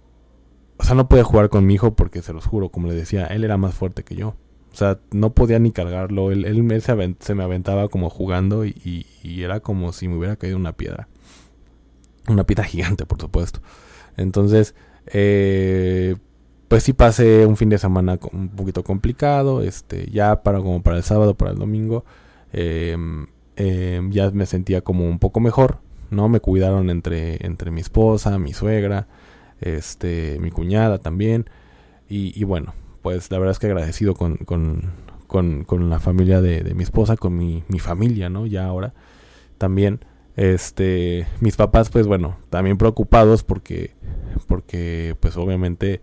o 0.79 0.85
sea, 0.85 0.95
no 0.95 1.09
pude 1.09 1.23
jugar 1.23 1.49
con 1.49 1.67
mi 1.67 1.75
hijo 1.75 1.95
porque 1.95 2.23
se 2.23 2.33
los 2.33 2.47
juro, 2.47 2.69
como 2.69 2.89
le 2.89 2.95
decía, 2.95 3.27
él 3.27 3.45
era 3.45 3.57
más 3.57 3.75
fuerte 3.75 4.05
que 4.05 4.15
yo. 4.15 4.37
O 4.73 4.77
sea, 4.77 4.99
no 5.11 5.33
podía 5.33 5.59
ni 5.59 5.73
cargarlo. 5.73 6.31
Él, 6.31 6.83
se, 6.83 7.35
me 7.35 7.43
aventaba 7.43 7.89
como 7.89 8.11
jugando 8.11 8.67
y, 8.67 9.07
era 9.25 9.61
como 9.61 9.93
si 9.93 10.09
me 10.09 10.17
hubiera 10.17 10.37
caído 10.37 10.57
una 10.57 10.75
piedra. 10.75 11.09
Una 12.29 12.45
piedra 12.45 12.65
gigante, 12.65 13.07
por 13.07 13.21
supuesto. 13.21 13.61
Entonces, 14.19 14.75
eh, 15.07 16.17
pues 16.69 16.83
sí 16.83 16.93
pasé 16.93 17.47
un 17.47 17.57
fin 17.57 17.71
de 17.71 17.79
semana 17.79 18.19
un 18.33 18.51
poquito 18.51 18.85
complicado. 18.85 19.63
Este, 19.63 20.11
ya 20.11 20.43
para 20.43 20.59
como 20.59 20.83
para 20.83 20.99
el 20.99 21.05
sábado, 21.05 21.37
para 21.37 21.53
el 21.53 21.59
domingo, 21.59 22.05
eh, 22.57 22.97
eh, 23.55 24.03
ya 24.11 24.33
me 24.33 24.47
sentía 24.47 24.81
como 24.81 25.09
un 25.09 25.21
poco 25.21 25.39
mejor. 25.39 25.79
¿no? 26.11 26.29
Me 26.29 26.41
cuidaron 26.41 26.91
entre, 26.91 27.45
entre 27.45 27.71
mi 27.71 27.81
esposa, 27.81 28.39
mi 28.39 28.53
suegra 28.53 29.07
este, 29.61 30.39
mi 30.41 30.51
cuñada 30.51 30.99
también. 30.99 31.49
Y, 32.09 32.39
y, 32.39 32.45
bueno, 32.45 32.75
pues 33.03 33.31
la 33.31 33.39
verdad 33.39 33.53
es 33.53 33.59
que 33.59 33.67
agradecido 33.67 34.15
con, 34.15 34.37
con, 34.37 34.93
con, 35.27 35.65
con 35.65 35.91
la 35.91 35.99
familia 35.99 36.41
de, 36.41 36.63
de, 36.63 36.75
mi 36.75 36.83
esposa, 36.83 37.17
con 37.17 37.37
mi, 37.37 37.65
mi 37.69 37.79
familia, 37.79 38.29
¿no? 38.29 38.47
Ya 38.47 38.67
ahora 38.67 38.95
también. 39.59 40.01
Este, 40.37 41.27
mis 41.41 41.57
papás, 41.57 41.89
pues 41.89 42.07
bueno, 42.07 42.37
también 42.51 42.77
preocupados 42.77 43.43
porque, 43.43 43.95
porque 44.47 45.17
pues 45.19 45.35
obviamente, 45.39 46.03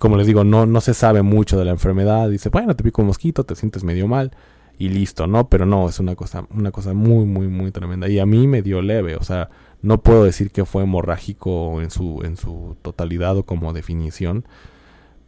como 0.00 0.16
les 0.16 0.26
digo, 0.26 0.42
no, 0.42 0.66
no 0.66 0.80
se 0.80 0.92
sabe 0.94 1.22
mucho 1.22 1.58
de 1.58 1.64
la 1.64 1.70
enfermedad. 1.70 2.28
Dice, 2.28 2.48
bueno, 2.48 2.74
te 2.74 2.82
pico 2.82 3.02
un 3.02 3.08
mosquito, 3.08 3.44
te 3.44 3.54
sientes 3.54 3.84
medio 3.84 4.08
mal 4.08 4.32
y 4.80 4.88
listo, 4.88 5.26
¿no? 5.26 5.50
Pero 5.50 5.66
no, 5.66 5.90
es 5.90 6.00
una 6.00 6.16
cosa, 6.16 6.46
una 6.48 6.70
cosa 6.70 6.94
muy, 6.94 7.26
muy, 7.26 7.48
muy 7.48 7.70
tremenda. 7.70 8.08
Y 8.08 8.18
a 8.18 8.24
mí 8.24 8.46
me 8.46 8.62
dio 8.62 8.80
leve, 8.80 9.14
o 9.14 9.22
sea, 9.22 9.50
no 9.82 10.02
puedo 10.02 10.24
decir 10.24 10.50
que 10.52 10.64
fue 10.64 10.84
hemorrágico 10.84 11.82
en 11.82 11.90
su, 11.90 12.22
en 12.24 12.38
su 12.38 12.78
totalidad 12.80 13.36
o 13.36 13.44
como 13.44 13.74
definición, 13.74 14.46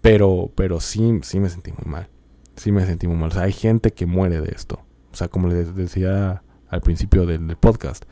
pero, 0.01 0.51
pero 0.55 0.81
sí, 0.81 1.21
sí 1.23 1.39
me 1.39 1.51
sentí 1.51 1.71
muy 1.71 1.85
mal. 1.85 2.09
Sí 2.57 2.73
me 2.73 2.87
sentí 2.87 3.07
muy 3.07 3.19
mal. 3.19 3.29
O 3.29 3.35
sea, 3.35 3.43
hay 3.43 3.53
gente 3.53 3.93
que 3.93 4.07
muere 4.07 4.41
de 4.41 4.53
esto. 4.57 4.81
O 5.13 5.17
sea, 5.17 5.29
como 5.29 5.49
les 5.49 5.77
decía 5.77 6.43
al 6.71 6.81
principio 6.81 7.27
del, 7.27 7.55
podcast, 7.59 8.07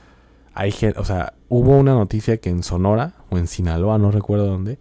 hay 0.52 0.72
gente, 0.72 1.00
o 1.00 1.06
sea, 1.06 1.32
hubo 1.48 1.78
una 1.78 1.94
noticia 1.94 2.36
que 2.36 2.50
en 2.50 2.62
Sonora 2.62 3.14
o 3.30 3.38
en 3.38 3.46
Sinaloa, 3.46 3.96
no 3.96 4.10
recuerdo 4.10 4.44
dónde, 4.44 4.78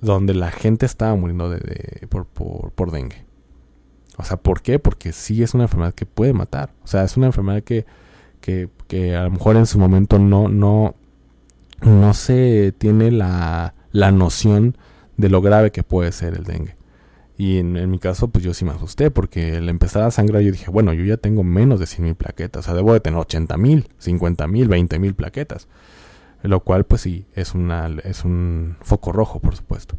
donde 0.00 0.34
la 0.34 0.50
gente 0.50 0.84
estaba 0.84 1.14
muriendo 1.14 1.48
de, 1.48 1.60
de 1.60 2.08
por, 2.08 2.26
por, 2.26 2.72
por 2.72 2.90
dengue. 2.90 3.25
O 4.16 4.24
sea, 4.24 4.36
¿por 4.36 4.62
qué? 4.62 4.78
Porque 4.78 5.12
sí 5.12 5.42
es 5.42 5.54
una 5.54 5.64
enfermedad 5.64 5.94
que 5.94 6.06
puede 6.06 6.32
matar. 6.32 6.70
O 6.84 6.86
sea, 6.86 7.04
es 7.04 7.16
una 7.16 7.26
enfermedad 7.26 7.62
que 7.62 7.86
que, 8.46 8.68
que 8.86 9.16
a 9.16 9.24
lo 9.24 9.32
mejor 9.32 9.56
en 9.56 9.66
su 9.66 9.76
momento 9.76 10.20
no, 10.20 10.48
no, 10.48 10.94
no 11.82 12.14
se 12.14 12.72
tiene 12.78 13.10
la, 13.10 13.74
la 13.90 14.12
noción 14.12 14.76
de 15.16 15.28
lo 15.28 15.42
grave 15.42 15.72
que 15.72 15.82
puede 15.82 16.12
ser 16.12 16.34
el 16.34 16.44
dengue. 16.44 16.76
Y 17.36 17.58
en, 17.58 17.90
mi 17.90 17.98
caso, 17.98 18.28
pues 18.28 18.44
yo 18.44 18.54
sí 18.54 18.64
me 18.64 18.70
asusté 18.70 19.10
porque 19.10 19.56
al 19.56 19.68
empezar 19.68 20.04
a 20.04 20.12
sangrar 20.12 20.42
yo 20.42 20.52
dije, 20.52 20.70
bueno, 20.70 20.92
yo 20.94 21.04
ya 21.04 21.16
tengo 21.16 21.42
menos 21.42 21.80
de 21.80 21.86
100 21.86 22.04
mil 22.04 22.14
plaquetas, 22.14 22.60
o 22.60 22.62
sea, 22.66 22.74
debo 22.74 22.92
de 22.92 23.00
tener 23.00 23.18
80 23.18 23.56
mil, 23.58 23.88
50 23.98 24.46
mil, 24.46 24.68
20 24.68 24.98
mil 25.00 25.14
plaquetas. 25.14 25.66
Lo 26.42 26.60
cual, 26.60 26.84
pues 26.84 27.00
sí, 27.00 27.26
es, 27.34 27.52
una, 27.54 27.88
es 28.04 28.24
un 28.24 28.76
foco 28.80 29.10
rojo, 29.10 29.40
por 29.40 29.56
supuesto. 29.56 29.98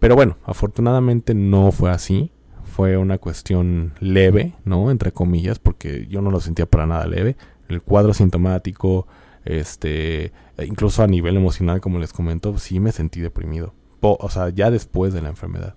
Pero 0.00 0.16
bueno, 0.16 0.38
afortunadamente 0.44 1.34
no 1.34 1.70
fue 1.70 1.90
así. 1.90 2.32
Fue 2.76 2.98
una 2.98 3.16
cuestión 3.16 3.94
leve, 4.00 4.52
¿no? 4.66 4.90
Entre 4.90 5.10
comillas, 5.10 5.58
porque 5.58 6.06
yo 6.10 6.20
no 6.20 6.30
lo 6.30 6.40
sentía 6.40 6.66
para 6.66 6.84
nada 6.84 7.06
leve 7.06 7.34
el 7.70 7.80
cuadro 7.80 8.12
sintomático, 8.12 9.06
este, 9.46 10.30
incluso 10.62 11.02
a 11.02 11.06
nivel 11.06 11.38
emocional, 11.38 11.80
como 11.80 11.98
les 11.98 12.12
comento, 12.12 12.58
sí 12.58 12.78
me 12.78 12.92
sentí 12.92 13.22
deprimido. 13.22 13.72
O 14.02 14.28
sea, 14.28 14.50
ya 14.50 14.70
después 14.70 15.14
de 15.14 15.22
la 15.22 15.30
enfermedad. 15.30 15.74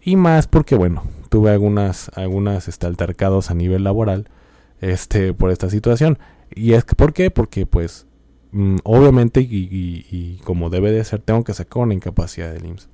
Y 0.00 0.14
más 0.14 0.46
porque, 0.46 0.76
bueno, 0.76 1.02
tuve 1.28 1.50
algunas, 1.50 2.08
algunas 2.14 2.68
este, 2.68 2.86
altercados 2.86 3.50
a 3.50 3.54
nivel 3.54 3.82
laboral, 3.82 4.28
este, 4.80 5.34
por 5.34 5.50
esta 5.50 5.68
situación. 5.68 6.20
Y 6.54 6.74
es 6.74 6.84
que, 6.84 6.94
¿por 6.94 7.12
qué? 7.14 7.32
Porque, 7.32 7.66
pues, 7.66 8.06
mmm, 8.52 8.76
obviamente, 8.84 9.40
y, 9.40 9.44
y, 9.44 10.06
y, 10.08 10.36
como 10.44 10.70
debe 10.70 10.92
de 10.92 11.02
ser, 11.02 11.20
tengo 11.20 11.42
que 11.42 11.52
sacar 11.52 11.82
una 11.82 11.94
incapacidad 11.94 12.52
del 12.52 12.64
IMSS. 12.64 12.88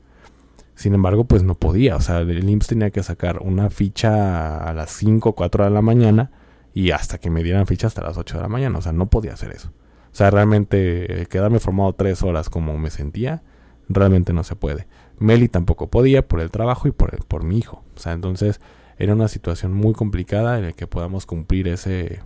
Sin 0.75 0.95
embargo, 0.95 1.25
pues 1.25 1.43
no 1.43 1.55
podía. 1.55 1.97
O 1.97 2.01
sea, 2.01 2.19
el 2.19 2.49
IMSS 2.49 2.67
tenía 2.69 2.91
que 2.91 3.03
sacar 3.03 3.41
una 3.43 3.71
ficha 3.71 4.59
a 4.59 4.73
las 4.73 4.91
5 4.91 5.29
o 5.29 5.35
4 5.35 5.65
de 5.65 5.71
la 5.71 5.83
mañana 5.83 6.31
y 6.73 6.91
hasta 6.91 7.19
que 7.19 7.31
me 7.31 7.43
dieran 7.43 7.67
ficha 7.67 7.87
hasta 7.87 8.03
las 8.03 8.19
8 8.19 8.37
de 8.37 8.43
la 8.43 8.49
mañana. 8.49 8.79
O 8.79 8.83
sea, 8.83 8.93
no 8.93 9.07
podía 9.07 9.35
hacer 9.35 9.53
eso. 9.53 9.69
O 9.69 10.17
sea, 10.17 10.31
realmente 10.31 11.23
eh, 11.23 11.27
quedarme 11.27 11.59
formado 11.59 11.93
tres 11.93 12.23
horas 12.23 12.49
como 12.49 12.79
me 12.79 12.91
sentía, 12.91 13.43
realmente 13.89 14.33
no 14.33 14.45
se 14.45 14.57
puede. 14.57 14.87
Meli 15.19 15.49
tampoco 15.49 15.89
podía 15.89 16.27
por 16.27 16.41
el 16.41 16.51
trabajo 16.51 16.89
y 16.89 16.93
por, 16.93 17.15
el, 17.15 17.25
por 17.25 17.45
mi 17.45 17.59
hijo. 17.59 17.83
O 17.97 17.99
sea, 17.99 18.13
entonces 18.13 18.61
era 18.97 19.13
una 19.13 19.29
situación 19.29 19.73
muy 19.73 19.93
complicada 19.93 20.59
en 20.59 20.67
la 20.67 20.73
que 20.73 20.87
podamos 20.87 21.27
cumplir 21.27 21.69
ese, 21.69 22.21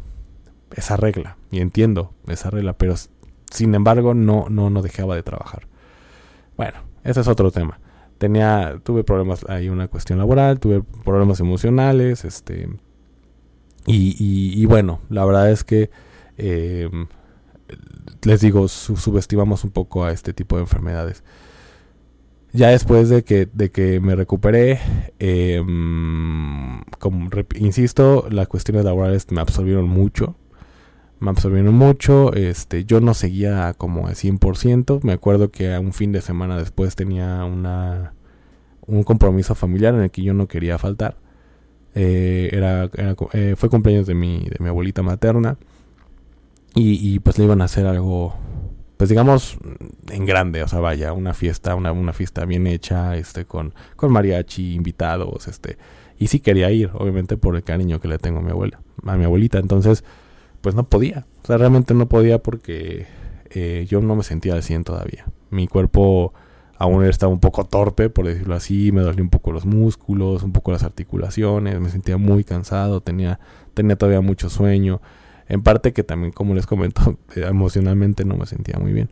esa 0.74 0.96
regla. 0.96 1.36
Y 1.50 1.60
entiendo 1.60 2.12
esa 2.26 2.50
regla, 2.50 2.74
pero 2.74 2.94
sin 3.50 3.74
embargo 3.74 4.14
no, 4.14 4.46
no, 4.50 4.70
no 4.70 4.82
dejaba 4.82 5.14
de 5.14 5.22
trabajar. 5.22 5.66
Bueno, 6.56 6.78
ese 7.04 7.20
es 7.20 7.28
otro 7.28 7.50
tema. 7.50 7.80
Tenía, 8.18 8.80
tuve 8.82 9.04
problemas, 9.04 9.44
hay 9.48 9.68
una 9.68 9.88
cuestión 9.88 10.18
laboral, 10.18 10.58
tuve 10.58 10.82
problemas 11.04 11.40
emocionales, 11.40 12.24
este, 12.24 12.68
y, 13.86 14.52
y, 14.60 14.66
bueno, 14.66 15.00
la 15.08 15.24
verdad 15.24 15.50
es 15.50 15.64
que 15.64 15.90
eh, 16.36 16.90
les 18.22 18.40
digo, 18.40 18.68
su, 18.68 18.96
subestimamos 18.96 19.64
un 19.64 19.70
poco 19.70 20.04
a 20.04 20.12
este 20.12 20.32
tipo 20.32 20.56
de 20.56 20.62
enfermedades. 20.62 21.22
Ya 22.52 22.68
después 22.68 23.08
de 23.08 23.24
que, 23.24 23.48
de 23.52 23.70
que 23.70 24.00
me 24.00 24.14
recuperé, 24.16 24.80
eh, 25.18 25.62
como 26.98 27.30
insisto, 27.56 28.26
las 28.30 28.48
cuestiones 28.48 28.84
laborales 28.84 29.30
me 29.30 29.40
absorbieron 29.40 29.88
mucho. 29.88 30.36
Me 31.20 31.30
absorbieron 31.30 31.74
mucho, 31.74 32.32
este, 32.32 32.84
yo 32.84 33.00
no 33.00 33.14
seguía 33.14 33.74
como 33.74 34.06
al 34.06 34.14
100%, 34.14 35.02
me 35.02 35.12
acuerdo 35.12 35.50
que 35.50 35.76
un 35.78 35.92
fin 35.92 36.12
de 36.12 36.20
semana 36.20 36.56
después 36.56 36.94
tenía 36.96 37.44
una, 37.44 38.14
un 38.86 39.02
compromiso 39.02 39.54
familiar 39.54 39.94
en 39.94 40.02
el 40.02 40.10
que 40.10 40.22
yo 40.22 40.34
no 40.34 40.46
quería 40.46 40.78
faltar, 40.78 41.16
eh, 41.94 42.50
era, 42.52 42.90
eh, 43.32 43.54
fue 43.56 43.68
cumpleaños 43.68 44.06
de 44.06 44.14
mi, 44.14 44.44
de 44.44 44.56
mi 44.60 44.68
abuelita 44.68 45.02
materna, 45.02 45.58
y, 46.80 47.18
pues 47.20 47.38
le 47.38 47.44
iban 47.44 47.60
a 47.60 47.64
hacer 47.64 47.86
algo, 47.86 48.36
pues 48.96 49.10
digamos, 49.10 49.58
en 50.10 50.26
grande, 50.26 50.62
o 50.62 50.68
sea, 50.68 50.78
vaya, 50.78 51.12
una 51.12 51.34
fiesta, 51.34 51.74
una, 51.74 51.90
una 51.90 52.12
fiesta 52.12 52.44
bien 52.44 52.68
hecha, 52.68 53.16
este, 53.16 53.46
con, 53.46 53.74
con 53.96 54.12
mariachi, 54.12 54.74
invitados, 54.74 55.48
este, 55.48 55.76
y 56.18 56.28
sí 56.28 56.38
quería 56.38 56.70
ir, 56.70 56.90
obviamente 56.94 57.36
por 57.36 57.56
el 57.56 57.64
cariño 57.64 58.00
que 58.00 58.06
le 58.06 58.18
tengo 58.18 58.38
a 58.38 58.42
mi 58.42 58.50
abuela, 58.50 58.80
a 59.04 59.16
mi 59.16 59.24
abuelita, 59.24 59.58
entonces 59.58 60.04
pues 60.68 60.74
no 60.74 60.86
podía. 60.86 61.24
O 61.42 61.46
sea, 61.46 61.56
realmente 61.56 61.94
no 61.94 62.10
podía 62.10 62.42
porque 62.42 63.06
eh, 63.48 63.86
yo 63.88 64.02
no 64.02 64.16
me 64.16 64.22
sentía 64.22 64.52
al 64.52 64.62
100 64.62 64.84
todavía. 64.84 65.24
Mi 65.48 65.66
cuerpo 65.66 66.34
aún 66.76 67.06
estaba 67.06 67.32
un 67.32 67.40
poco 67.40 67.64
torpe, 67.64 68.10
por 68.10 68.26
decirlo 68.26 68.54
así, 68.54 68.92
me 68.92 69.00
dolía 69.00 69.22
un 69.22 69.30
poco 69.30 69.50
los 69.50 69.64
músculos, 69.64 70.42
un 70.42 70.52
poco 70.52 70.70
las 70.70 70.82
articulaciones, 70.82 71.80
me 71.80 71.88
sentía 71.88 72.18
muy 72.18 72.44
cansado, 72.44 73.00
tenía, 73.00 73.40
tenía 73.72 73.96
todavía 73.96 74.20
mucho 74.20 74.50
sueño. 74.50 75.00
En 75.48 75.62
parte 75.62 75.94
que 75.94 76.04
también, 76.04 76.32
como 76.32 76.54
les 76.54 76.66
comento, 76.66 77.16
emocionalmente 77.34 78.26
no 78.26 78.36
me 78.36 78.44
sentía 78.44 78.78
muy 78.78 78.92
bien. 78.92 79.08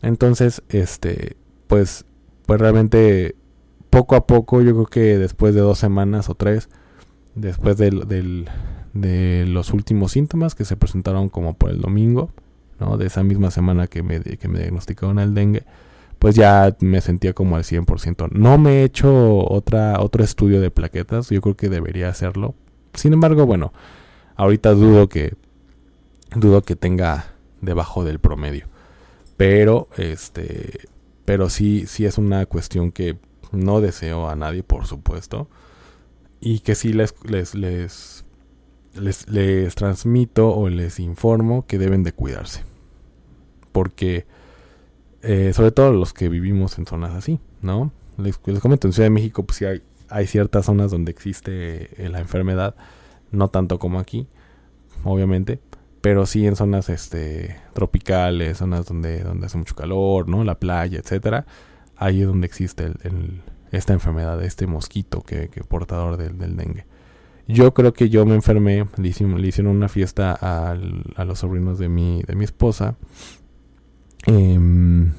Entonces, 0.00 0.62
este, 0.70 1.36
pues, 1.66 2.06
pues 2.46 2.58
realmente 2.58 3.36
poco 3.90 4.16
a 4.16 4.26
poco, 4.26 4.62
yo 4.62 4.72
creo 4.72 4.86
que 4.86 5.18
después 5.18 5.54
de 5.54 5.60
dos 5.60 5.78
semanas 5.78 6.30
o 6.30 6.34
tres, 6.34 6.70
después 7.34 7.76
del, 7.76 8.48
de 8.92 9.44
los 9.46 9.72
últimos 9.72 10.12
síntomas 10.12 10.54
que 10.54 10.64
se 10.64 10.76
presentaron 10.76 11.28
como 11.28 11.54
por 11.54 11.70
el 11.70 11.80
domingo, 11.80 12.30
¿no? 12.78 12.96
De 12.96 13.06
esa 13.06 13.22
misma 13.22 13.50
semana 13.50 13.86
que 13.86 14.02
me, 14.02 14.20
que 14.20 14.48
me 14.48 14.58
diagnosticaron 14.58 15.18
el 15.18 15.34
dengue, 15.34 15.64
pues 16.18 16.34
ya 16.34 16.76
me 16.80 17.00
sentía 17.00 17.32
como 17.32 17.56
al 17.56 17.64
100%. 17.64 18.30
No 18.32 18.58
me 18.58 18.80
he 18.80 18.84
hecho 18.84 19.38
otra, 19.38 20.00
otro 20.00 20.22
estudio 20.22 20.60
de 20.60 20.70
plaquetas, 20.70 21.30
yo 21.30 21.40
creo 21.40 21.56
que 21.56 21.68
debería 21.68 22.08
hacerlo. 22.08 22.54
Sin 22.94 23.12
embargo, 23.12 23.46
bueno, 23.46 23.72
ahorita 24.36 24.72
dudo 24.72 25.08
que, 25.08 25.34
dudo 26.34 26.62
que 26.62 26.76
tenga 26.76 27.32
debajo 27.60 28.04
del 28.04 28.18
promedio. 28.18 28.66
Pero, 29.36 29.88
este, 29.96 30.80
pero 31.24 31.48
sí, 31.48 31.86
sí 31.86 32.04
es 32.04 32.18
una 32.18 32.44
cuestión 32.46 32.92
que 32.92 33.16
no 33.52 33.80
deseo 33.80 34.28
a 34.28 34.36
nadie, 34.36 34.62
por 34.62 34.86
supuesto. 34.86 35.48
Y 36.40 36.60
que 36.60 36.74
sí 36.74 36.92
les, 36.92 37.14
les, 37.24 37.54
les 37.54 38.24
les, 38.94 39.28
les 39.28 39.74
transmito 39.74 40.54
o 40.54 40.68
les 40.68 40.98
informo 41.00 41.66
que 41.66 41.78
deben 41.78 42.02
de 42.02 42.12
cuidarse. 42.12 42.64
Porque, 43.72 44.26
eh, 45.22 45.52
sobre 45.54 45.70
todo 45.70 45.92
los 45.92 46.12
que 46.12 46.28
vivimos 46.28 46.78
en 46.78 46.86
zonas 46.86 47.14
así, 47.14 47.38
¿no? 47.62 47.92
Les, 48.16 48.38
comento, 48.38 48.86
en 48.86 48.92
Ciudad 48.92 49.06
de 49.06 49.10
México, 49.10 49.44
pues 49.44 49.58
sí 49.58 49.64
hay, 50.08 50.26
ciertas 50.26 50.66
zonas 50.66 50.90
donde 50.90 51.12
existe 51.12 52.04
eh, 52.04 52.08
la 52.08 52.20
enfermedad, 52.20 52.74
no 53.30 53.48
tanto 53.48 53.78
como 53.78 54.00
aquí, 54.00 54.26
obviamente, 55.04 55.60
pero 56.00 56.26
sí 56.26 56.46
en 56.46 56.56
zonas 56.56 56.88
este 56.88 57.56
tropicales, 57.72 58.58
zonas 58.58 58.86
donde, 58.86 59.22
donde 59.22 59.46
hace 59.46 59.56
mucho 59.56 59.74
calor, 59.74 60.28
¿no? 60.28 60.44
La 60.44 60.58
playa, 60.58 60.98
etcétera, 60.98 61.46
ahí 61.96 62.22
es 62.22 62.26
donde 62.26 62.46
existe 62.46 62.86
el, 63.02 63.42
esta 63.70 63.92
enfermedad, 63.92 64.42
este 64.42 64.66
mosquito 64.66 65.22
que, 65.22 65.48
que 65.48 65.62
portador 65.62 66.16
del, 66.16 66.36
del 66.38 66.56
dengue. 66.56 66.84
Yo 67.52 67.74
creo 67.74 67.92
que 67.92 68.08
yo 68.08 68.26
me 68.26 68.34
enfermé, 68.34 68.86
le 68.96 69.08
hicieron, 69.08 69.76
una 69.76 69.88
fiesta 69.88 70.32
a 70.32 71.24
los 71.24 71.38
sobrinos 71.38 71.78
de 71.78 71.88
mi, 71.88 72.22
de 72.22 72.34
mi 72.34 72.44
esposa. 72.44 72.96
Em, 74.26 75.12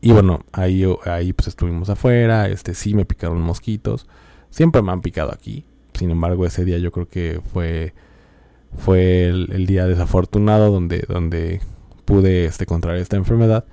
y 0.00 0.12
bueno, 0.12 0.44
ahí, 0.52 0.84
ahí 1.04 1.32
pues 1.32 1.48
estuvimos 1.48 1.90
afuera, 1.90 2.48
este 2.48 2.74
sí 2.74 2.94
me 2.94 3.04
picaron 3.04 3.40
mosquitos. 3.40 4.06
Siempre 4.50 4.82
me 4.82 4.92
han 4.92 5.02
picado 5.02 5.32
aquí. 5.32 5.64
Sin 5.94 6.10
embargo, 6.10 6.46
ese 6.46 6.64
día 6.64 6.78
yo 6.78 6.92
creo 6.92 7.08
que 7.08 7.40
fue 7.52 7.94
fue 8.76 9.26
el, 9.26 9.66
día 9.66 9.86
desafortunado 9.86 10.70
donde 10.70 11.04
donde 11.08 11.60
pude 12.04 12.44
este 12.44 12.66
contraer 12.66 13.00
esta 13.00 13.16
enfermedad. 13.16 13.64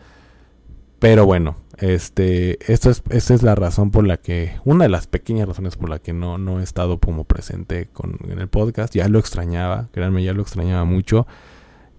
Pero 1.05 1.27
bueno, 1.27 1.55
este, 1.77 2.57
esto 2.73 2.89
es, 2.89 3.03
esta 3.11 3.35
es 3.35 3.43
la 3.43 3.53
razón 3.53 3.91
por 3.91 4.07
la 4.07 4.17
que, 4.17 4.53
una 4.65 4.85
de 4.85 4.89
las 4.89 5.05
pequeñas 5.05 5.47
razones 5.47 5.75
por 5.75 5.87
la 5.87 5.99
que 5.99 6.13
no, 6.13 6.39
no 6.39 6.59
he 6.59 6.63
estado 6.63 6.97
como 6.97 7.25
presente 7.25 7.87
con, 7.93 8.17
en 8.27 8.39
el 8.39 8.47
podcast. 8.47 8.91
Ya 8.95 9.07
lo 9.07 9.19
extrañaba, 9.19 9.87
créanme, 9.91 10.23
ya 10.23 10.33
lo 10.33 10.41
extrañaba 10.41 10.83
mucho. 10.83 11.27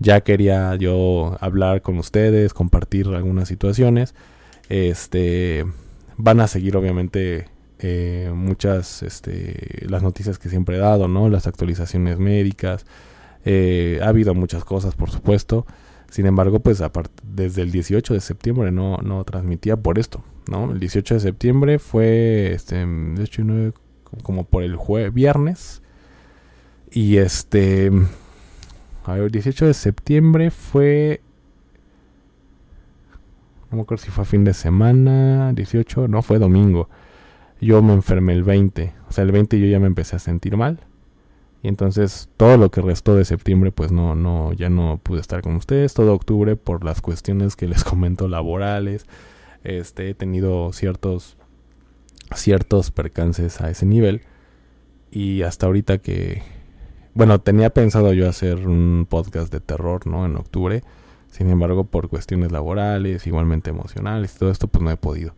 Ya 0.01 0.23
quería 0.23 0.75
yo 0.75 1.37
hablar 1.39 1.83
con 1.83 1.99
ustedes, 1.99 2.53
compartir 2.53 3.07
algunas 3.07 3.47
situaciones. 3.47 4.17
Este, 4.71 5.65
van 6.17 6.41
a 6.41 6.49
seguir 6.49 6.77
obviamente 6.77 7.47
eh, 7.79 8.33
muchas, 8.35 9.05
este, 9.05 9.87
las 9.89 10.03
noticias 10.03 10.37
que 10.41 10.49
siempre 10.49 10.79
he 10.79 10.81
dado, 10.81 11.07
¿no? 11.07 11.29
Las 11.29 11.47
actualizaciones 11.47 12.19
médicas. 12.19 12.87
Eh, 13.45 14.01
ha 14.03 14.09
habido 14.09 14.35
muchas 14.35 14.65
cosas, 14.65 14.97
por 14.97 15.11
supuesto. 15.13 15.65
Sin 16.11 16.27
embargo, 16.27 16.61
pues 16.61 16.83
desde 17.25 17.63
el 17.63 17.71
18 17.73 18.15
de 18.15 18.21
septiembre 18.21 18.73
no, 18.73 18.99
no 18.99 19.25
transmitía 19.25 19.77
por 19.77 19.99
esto, 19.99 20.23
¿no? 20.51 20.71
El 20.71 20.81
18 20.81 21.15
de 21.15 21.21
septiembre 21.21 21.79
fue, 21.79 22.53
este, 22.53 22.87
de 22.87 23.23
hecho, 23.25 23.43
como 24.23 24.45
por 24.45 24.63
el 24.63 24.77
jueves, 24.77 25.13
viernes. 25.13 25.83
Y 26.91 27.17
este, 27.17 27.91
a 29.05 29.15
ver, 29.15 29.23
el 29.25 29.31
18 29.31 29.67
de 29.67 29.75
septiembre 29.75 30.51
fue, 30.51 31.21
no 33.71 33.77
me 33.77 33.83
acuerdo 33.83 34.05
si 34.05 34.11
fue 34.11 34.25
fin 34.25 34.45
de 34.45 34.55
semana, 34.55 35.53
18, 35.53 36.09
no, 36.09 36.23
fue 36.23 36.39
domingo. 36.39 36.89
Yo 37.61 37.83
me 37.83 37.93
enfermé 37.93 38.33
el 38.33 38.45
20, 38.45 38.95
o 39.09 39.13
sea, 39.13 39.25
el 39.25 39.33
20 39.33 39.59
yo 39.61 39.67
ya 39.67 39.81
me 39.81 39.87
empecé 39.87 40.17
a 40.17 40.19
sentir 40.19 40.57
mal. 40.57 40.81
Y 41.63 41.69
entonces 41.69 42.29
todo 42.37 42.57
lo 42.57 42.71
que 42.71 42.81
restó 42.81 43.17
de 43.17 43.25
septiembre 43.25 43.73
pues 43.73 43.91
no, 43.91 44.15
no, 44.15 44.53
ya 44.53 44.69
no 44.69 45.01
pude 45.03 45.21
estar 45.21 45.43
con 45.43 45.57
ustedes. 45.57 45.95
Todo 45.95 46.15
octubre 46.15 46.57
por 46.57 46.85
las 46.85 47.01
cuestiones 47.01 47.57
que 47.57 47.69
les 47.69 47.85
comento 47.85 48.29
laborales. 48.29 49.07
Este, 49.65 50.11
he 50.11 50.15
tenido 50.15 50.73
ciertos, 50.73 51.37
ciertos 52.35 52.91
percances 52.91 53.61
a 53.61 53.71
ese 53.71 53.87
nivel. 53.87 54.23
Y 55.11 55.43
hasta 55.43 55.67
ahorita 55.67 55.99
que, 55.99 56.43
bueno, 57.15 57.41
tenía 57.41 57.71
pensado 57.71 58.13
yo 58.13 58.29
hacer 58.29 58.69
un 58.69 59.07
podcast 59.09 59.53
de 59.53 59.61
terror, 59.61 60.07
¿no? 60.07 60.27
En 60.27 60.37
octubre. 60.37 60.83
Sin 61.31 61.51
embargo, 61.51 61.85
por 61.85 62.09
cuestiones 62.09 62.53
laborales, 62.53 63.27
igualmente 63.27 63.71
emocionales 63.71 64.35
todo 64.35 64.51
esto, 64.51 64.69
pues 64.69 64.83
no 64.83 64.91
he 64.91 64.97
podido. 64.97 65.35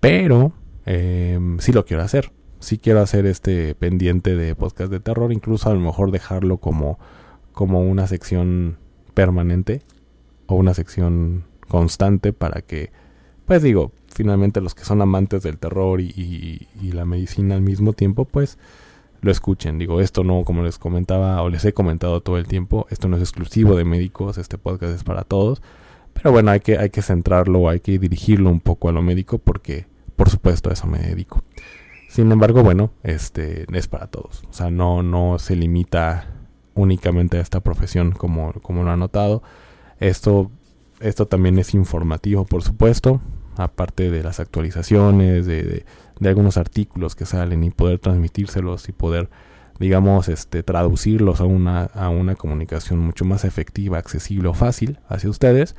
Pero 0.00 0.52
eh, 0.86 1.38
sí 1.58 1.72
lo 1.72 1.84
quiero 1.84 2.02
hacer 2.02 2.30
si 2.62 2.78
quiero 2.78 3.00
hacer 3.00 3.26
este 3.26 3.74
pendiente 3.74 4.36
de 4.36 4.54
podcast 4.54 4.90
de 4.90 5.00
terror, 5.00 5.32
incluso 5.32 5.68
a 5.68 5.74
lo 5.74 5.80
mejor 5.80 6.12
dejarlo 6.12 6.58
como, 6.58 6.98
como 7.52 7.80
una 7.80 8.06
sección 8.06 8.78
permanente 9.14 9.82
o 10.46 10.54
una 10.54 10.72
sección 10.72 11.44
constante 11.68 12.32
para 12.32 12.62
que, 12.62 12.92
pues 13.46 13.62
digo, 13.62 13.92
finalmente 14.06 14.60
los 14.60 14.74
que 14.74 14.84
son 14.84 15.02
amantes 15.02 15.42
del 15.42 15.58
terror 15.58 16.00
y, 16.00 16.68
la 16.92 17.04
medicina 17.04 17.54
al 17.54 17.62
mismo 17.62 17.94
tiempo, 17.94 18.26
pues 18.26 18.58
lo 19.22 19.32
escuchen. 19.32 19.78
Digo, 19.78 20.00
esto 20.00 20.22
no, 20.22 20.44
como 20.44 20.62
les 20.62 20.78
comentaba 20.78 21.42
o 21.42 21.48
les 21.48 21.64
he 21.64 21.72
comentado 21.72 22.20
todo 22.20 22.38
el 22.38 22.46
tiempo, 22.46 22.86
esto 22.90 23.08
no 23.08 23.16
es 23.16 23.22
exclusivo 23.22 23.76
de 23.76 23.84
médicos, 23.84 24.38
este 24.38 24.56
podcast 24.56 24.94
es 24.94 25.04
para 25.04 25.24
todos. 25.24 25.62
Pero 26.12 26.30
bueno, 26.30 26.50
hay 26.50 26.60
que, 26.60 26.78
hay 26.78 26.90
que 26.90 27.02
centrarlo, 27.02 27.68
hay 27.68 27.80
que 27.80 27.98
dirigirlo 27.98 28.50
un 28.50 28.60
poco 28.60 28.88
a 28.88 28.92
lo 28.92 29.02
médico 29.02 29.38
porque, 29.38 29.86
por 30.14 30.30
supuesto, 30.30 30.70
a 30.70 30.74
eso 30.74 30.86
me 30.86 30.98
dedico. 30.98 31.42
Sin 32.12 32.30
embargo, 32.30 32.62
bueno, 32.62 32.90
este 33.04 33.64
es 33.72 33.88
para 33.88 34.06
todos. 34.06 34.42
O 34.50 34.52
sea, 34.52 34.70
no, 34.70 35.02
no 35.02 35.38
se 35.38 35.56
limita 35.56 36.26
únicamente 36.74 37.38
a 37.38 37.40
esta 37.40 37.60
profesión 37.60 38.12
como, 38.12 38.52
como 38.60 38.82
lo 38.82 38.90
ha 38.90 38.98
notado. 38.98 39.42
Esto, 39.98 40.50
esto 41.00 41.26
también 41.26 41.58
es 41.58 41.72
informativo, 41.72 42.44
por 42.44 42.62
supuesto, 42.62 43.22
aparte 43.56 44.10
de 44.10 44.22
las 44.22 44.40
actualizaciones, 44.40 45.46
de, 45.46 45.86
de, 46.20 46.28
algunos 46.28 46.58
artículos 46.58 47.16
que 47.16 47.24
salen 47.24 47.64
y 47.64 47.70
poder 47.70 47.98
transmitírselos 47.98 48.90
y 48.90 48.92
poder, 48.92 49.30
digamos, 49.80 50.28
este, 50.28 50.62
traducirlos 50.62 51.40
a 51.40 51.44
una, 51.44 51.84
a 51.84 52.10
una 52.10 52.34
comunicación 52.34 52.98
mucho 52.98 53.24
más 53.24 53.46
efectiva, 53.46 53.96
accesible 53.96 54.48
o 54.48 54.52
fácil 54.52 54.98
hacia 55.08 55.30
ustedes. 55.30 55.76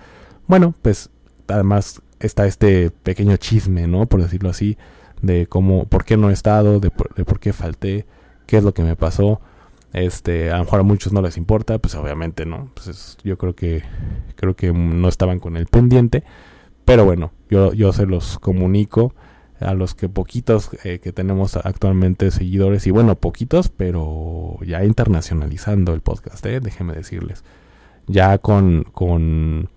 Bueno, 0.48 0.74
pues 0.82 1.12
además 1.48 2.02
está 2.19 2.48
este 2.48 2.89
pequeño 2.89 3.38
chisme, 3.38 3.86
¿no? 3.86 4.08
Por 4.08 4.24
decirlo 4.24 4.50
así, 4.50 4.80
de 5.24 5.48
cómo, 5.48 5.86
por 5.86 6.06
qué 6.06 6.18
no 6.18 6.30
he 6.30 6.34
estado, 6.34 6.80
de 6.80 6.92
por, 6.92 7.40
qué 7.40 7.54
falté, 7.54 8.06
qué 8.46 8.58
es 8.58 8.64
lo 8.64 8.74
que 8.76 8.84
me 8.84 8.96
pasó. 8.96 9.42
Este, 9.94 10.52
a 10.52 10.58
lo 10.58 10.66
mejor 10.66 10.82
a 10.82 10.84
muchos 10.84 11.14
no 11.14 11.22
les 11.22 11.38
importa, 11.38 11.80
pues 11.80 11.96
obviamente 11.96 12.46
no. 12.46 12.70
Pues 12.76 13.18
yo 13.24 13.38
creo 13.38 13.56
que 13.56 13.84
creo 14.36 14.56
que 14.56 14.72
no 14.74 15.08
estaban 15.08 15.40
con 15.40 15.56
el 15.56 15.66
pendiente, 15.66 16.24
pero 16.86 17.06
bueno, 17.06 17.32
yo, 17.50 17.74
yo 17.74 17.94
se 17.94 18.06
los 18.06 18.38
comunico 18.38 19.16
a 19.60 19.74
los 19.74 19.96
que 19.96 20.10
poquitos 20.10 20.72
eh, 20.84 21.00
que 21.00 21.14
tenemos 21.14 21.56
actualmente 21.56 22.30
seguidores 22.32 22.86
y 22.86 22.92
bueno, 22.92 23.16
poquitos, 23.16 23.70
pero 23.70 24.58
ya 24.66 24.84
internacionalizando 24.84 25.94
el 25.94 26.02
podcast, 26.02 26.46
¿eh? 26.46 26.60
déjenme 26.60 26.94
decirles. 26.94 27.46
ya 28.08 28.40
con, 28.40 28.84
con, 28.92 29.70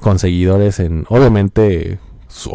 con 0.00 0.18
seguidores 0.18 0.80
en, 0.80 1.04
obviamente, 1.10 2.00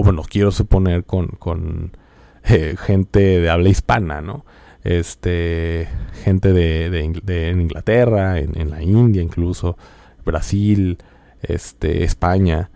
bueno, 0.03 0.23
quiero 0.29 0.51
suponer 0.51 1.05
con, 1.05 1.27
con 1.27 1.97
eh, 2.43 2.75
gente 2.77 3.19
de 3.19 3.49
habla 3.49 3.69
hispana, 3.69 4.21
¿no? 4.21 4.45
Este, 4.83 5.87
gente 6.23 6.51
de, 6.51 6.89
de, 6.89 7.51
Inglaterra, 7.51 8.39
en, 8.39 8.59
en, 8.59 8.69
la 8.69 8.81
India 8.81 9.21
incluso, 9.21 9.77
Brasil, 10.25 10.97
este, 11.41 12.03
España, 12.03 12.69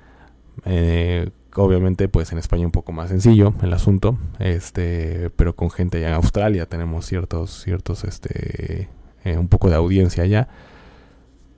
eh, 0.65 1.29
obviamente 1.55 2.07
pues 2.07 2.31
en 2.31 2.37
España 2.37 2.65
un 2.65 2.71
poco 2.71 2.91
más 2.91 3.09
sencillo 3.09 3.53
el 3.61 3.73
asunto, 3.73 4.17
este, 4.39 5.31
pero 5.35 5.55
con 5.55 5.69
gente 5.69 5.97
allá 5.97 6.09
en 6.09 6.13
Australia 6.13 6.65
tenemos 6.65 7.05
ciertos, 7.05 7.61
ciertos, 7.63 8.03
este, 8.03 8.89
eh, 9.23 9.37
un 9.37 9.47
poco 9.47 9.69
de 9.69 9.75
audiencia 9.75 10.23
allá. 10.23 10.47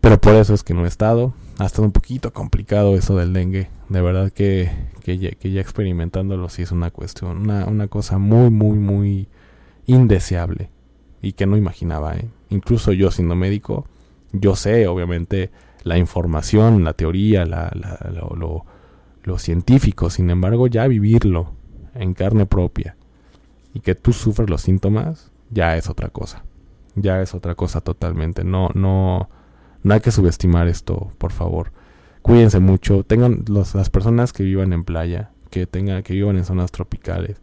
Pero 0.01 0.19
por 0.19 0.35
eso 0.35 0.53
es 0.53 0.63
que 0.63 0.73
no 0.73 0.85
he 0.85 0.87
estado. 0.87 1.33
Ha 1.57 1.65
estado 1.65 1.83
un 1.83 1.91
poquito 1.91 2.31
complicado 2.31 2.95
eso 2.95 3.17
del 3.17 3.33
dengue. 3.33 3.69
De 3.89 4.01
verdad 4.01 4.31
que, 4.31 4.71
que, 5.03 5.17
ya, 5.17 5.31
que 5.31 5.59
experimentándolo 5.59 6.47
sí 6.49 6.61
es 6.61 6.71
una 6.71 6.89
cuestión, 6.91 7.37
una, 7.37 7.65
una, 7.65 7.87
cosa 7.87 8.17
muy, 8.17 8.49
muy, 8.49 8.77
muy 8.77 9.27
indeseable. 9.87 10.69
Y 11.21 11.33
que 11.33 11.45
no 11.45 11.57
imaginaba. 11.57 12.15
¿eh? 12.15 12.29
Incluso 12.49 12.93
yo 12.93 13.11
siendo 13.11 13.35
médico, 13.35 13.85
yo 14.31 14.55
sé 14.55 14.87
obviamente 14.87 15.51
la 15.83 15.97
información, 15.97 16.83
la 16.83 16.93
teoría, 16.93 17.45
la, 17.45 17.71
la, 17.73 18.09
lo, 18.11 18.35
lo, 18.35 18.65
lo 19.23 19.37
científico. 19.37 20.09
Sin 20.09 20.29
embargo, 20.29 20.67
ya 20.67 20.87
vivirlo 20.87 21.51
en 21.93 22.13
carne 22.13 22.45
propia 22.45 22.95
y 23.73 23.81
que 23.81 23.95
tú 23.95 24.13
sufres 24.13 24.49
los 24.49 24.61
síntomas, 24.61 25.31
ya 25.49 25.75
es 25.75 25.89
otra 25.89 26.09
cosa. 26.09 26.43
Ya 26.95 27.21
es 27.21 27.33
otra 27.33 27.55
cosa 27.55 27.81
totalmente. 27.81 28.43
No, 28.43 28.69
no 28.73 29.29
no 29.83 29.93
hay 29.93 30.01
que 30.01 30.11
subestimar 30.11 30.67
esto, 30.67 31.11
por 31.17 31.31
favor. 31.31 31.71
Cuídense 32.21 32.59
mucho. 32.59 33.03
Tengan 33.03 33.45
las 33.47 33.89
personas 33.89 34.33
que 34.33 34.43
vivan 34.43 34.73
en 34.73 34.83
playa, 34.83 35.31
que 35.49 35.65
tengan, 35.65 36.03
que 36.03 36.13
vivan 36.13 36.37
en 36.37 36.45
zonas 36.45 36.71
tropicales, 36.71 37.41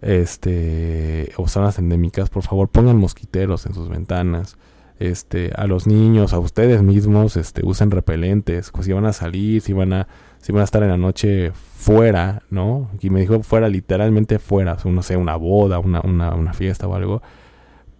este, 0.00 1.32
o 1.36 1.46
zonas 1.48 1.78
endémicas, 1.78 2.30
por 2.30 2.42
favor, 2.42 2.68
pongan 2.68 2.96
mosquiteros 2.96 3.66
en 3.66 3.74
sus 3.74 3.88
ventanas. 3.88 4.56
Este, 4.98 5.50
a 5.56 5.66
los 5.66 5.88
niños, 5.88 6.32
a 6.32 6.38
ustedes 6.38 6.82
mismos, 6.82 7.36
este, 7.36 7.62
usen 7.64 7.90
repelentes, 7.90 8.70
pues 8.70 8.86
si 8.86 8.92
van 8.92 9.04
a 9.04 9.12
salir, 9.12 9.60
si 9.60 9.72
van 9.72 9.92
a, 9.92 10.06
si 10.38 10.52
van 10.52 10.60
a 10.60 10.64
estar 10.64 10.82
en 10.82 10.90
la 10.90 10.96
noche 10.96 11.50
fuera, 11.52 12.42
¿no? 12.50 12.88
Y 13.00 13.10
me 13.10 13.20
dijo 13.20 13.42
fuera, 13.42 13.68
literalmente 13.68 14.38
fuera, 14.38 14.76
no 14.84 15.02
sé, 15.02 15.16
una 15.16 15.34
boda, 15.34 15.80
una, 15.80 16.00
una, 16.02 16.34
una 16.34 16.52
fiesta 16.52 16.86
o 16.86 16.94
algo, 16.94 17.20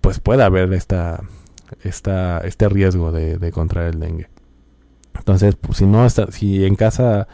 pues 0.01 0.21
puede 0.21 0.45
haber 0.45 0.73
esta, 0.75 1.25
esta, 1.83 2.39
este 2.41 2.69
riesgo 2.69 3.13
de, 3.13 3.53
contraer 3.53 3.95
el 3.95 4.01
dengue. 4.01 4.29
Entonces, 5.15 5.57
pues, 5.57 5.79
si 5.79 5.87
no 5.87 6.05
está, 6.07 6.31
si 6.33 6.65
en 6.65 6.75
casa 6.75 7.29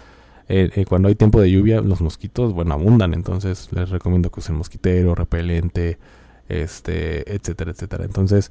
eh, 0.49 0.71
eh, 0.75 0.85
cuando 0.87 1.09
hay 1.09 1.15
tiempo 1.15 1.41
de 1.41 1.51
lluvia 1.51 1.81
los 1.81 2.01
mosquitos, 2.01 2.53
bueno, 2.53 2.75
abundan, 2.75 3.15
entonces 3.15 3.69
les 3.73 3.91
recomiendo 3.91 4.31
que 4.31 4.41
usen 4.41 4.57
mosquitero, 4.57 5.15
repelente, 5.15 5.99
este, 6.49 7.35
etcétera, 7.35 7.73
etcétera. 7.73 8.05
Entonces, 8.05 8.51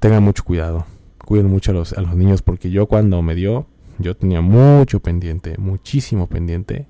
tengan 0.00 0.22
mucho 0.22 0.44
cuidado, 0.44 0.84
cuiden 1.24 1.46
mucho 1.46 1.70
a 1.70 1.74
los, 1.74 1.92
a 1.92 2.00
los 2.00 2.16
niños 2.16 2.42
porque 2.42 2.70
yo 2.70 2.86
cuando 2.86 3.22
me 3.22 3.34
dio, 3.34 3.66
yo 3.98 4.16
tenía 4.16 4.40
mucho 4.40 5.00
pendiente, 5.00 5.56
muchísimo 5.58 6.26
pendiente 6.28 6.88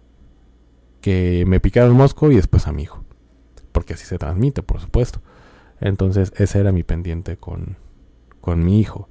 que 1.03 1.45
me 1.47 1.61
picara 1.61 1.87
el 1.87 1.92
mosco 1.92 2.31
y 2.31 2.37
después 2.37 2.66
a 2.66 2.73
mi 2.73 2.85
hijo, 2.85 3.05
porque 3.73 3.92
así 3.95 4.07
se 4.07 4.18
transmite, 4.18 4.62
por 4.62 4.81
supuesto. 4.81 5.21
Entonces 5.83 6.33
ese 6.37 6.61
era 6.61 6.73
mi 6.73 6.83
pendiente 6.83 7.37
con, 7.37 7.77
con 8.40 8.64
mi 8.64 8.81
hijo. 8.81 9.09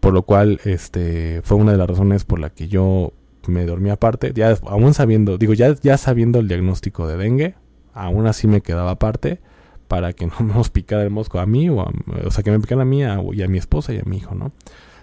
Por 0.00 0.14
lo 0.14 0.22
cual, 0.22 0.60
este, 0.64 1.40
fue 1.44 1.58
una 1.58 1.72
de 1.72 1.78
las 1.78 1.88
razones 1.88 2.24
por 2.24 2.38
la 2.38 2.50
que 2.50 2.68
yo 2.68 3.12
me 3.46 3.66
dormí 3.66 3.90
aparte. 3.90 4.32
Ya, 4.34 4.56
aún 4.66 4.94
sabiendo, 4.94 5.38
digo, 5.38 5.52
ya, 5.54 5.74
ya 5.74 5.96
sabiendo 5.96 6.38
el 6.38 6.48
diagnóstico 6.48 7.06
de 7.06 7.16
dengue, 7.16 7.54
aún 7.92 8.26
así 8.26 8.46
me 8.46 8.62
quedaba 8.62 8.92
aparte 8.92 9.40
para 9.88 10.12
que 10.12 10.26
no 10.26 10.34
nos 10.54 10.70
picara 10.70 11.02
el 11.02 11.10
mosco 11.10 11.38
a 11.38 11.46
mí, 11.46 11.68
o, 11.68 11.76
o 12.24 12.30
sea, 12.30 12.42
que 12.42 12.50
me 12.50 12.60
picara 12.60 12.82
a 12.82 12.86
mí 12.86 13.00
y 13.00 13.42
a 13.42 13.48
mi 13.48 13.58
esposa 13.58 13.92
y 13.92 13.98
a 13.98 14.04
mi 14.04 14.18
hijo, 14.18 14.34
¿no? 14.34 14.52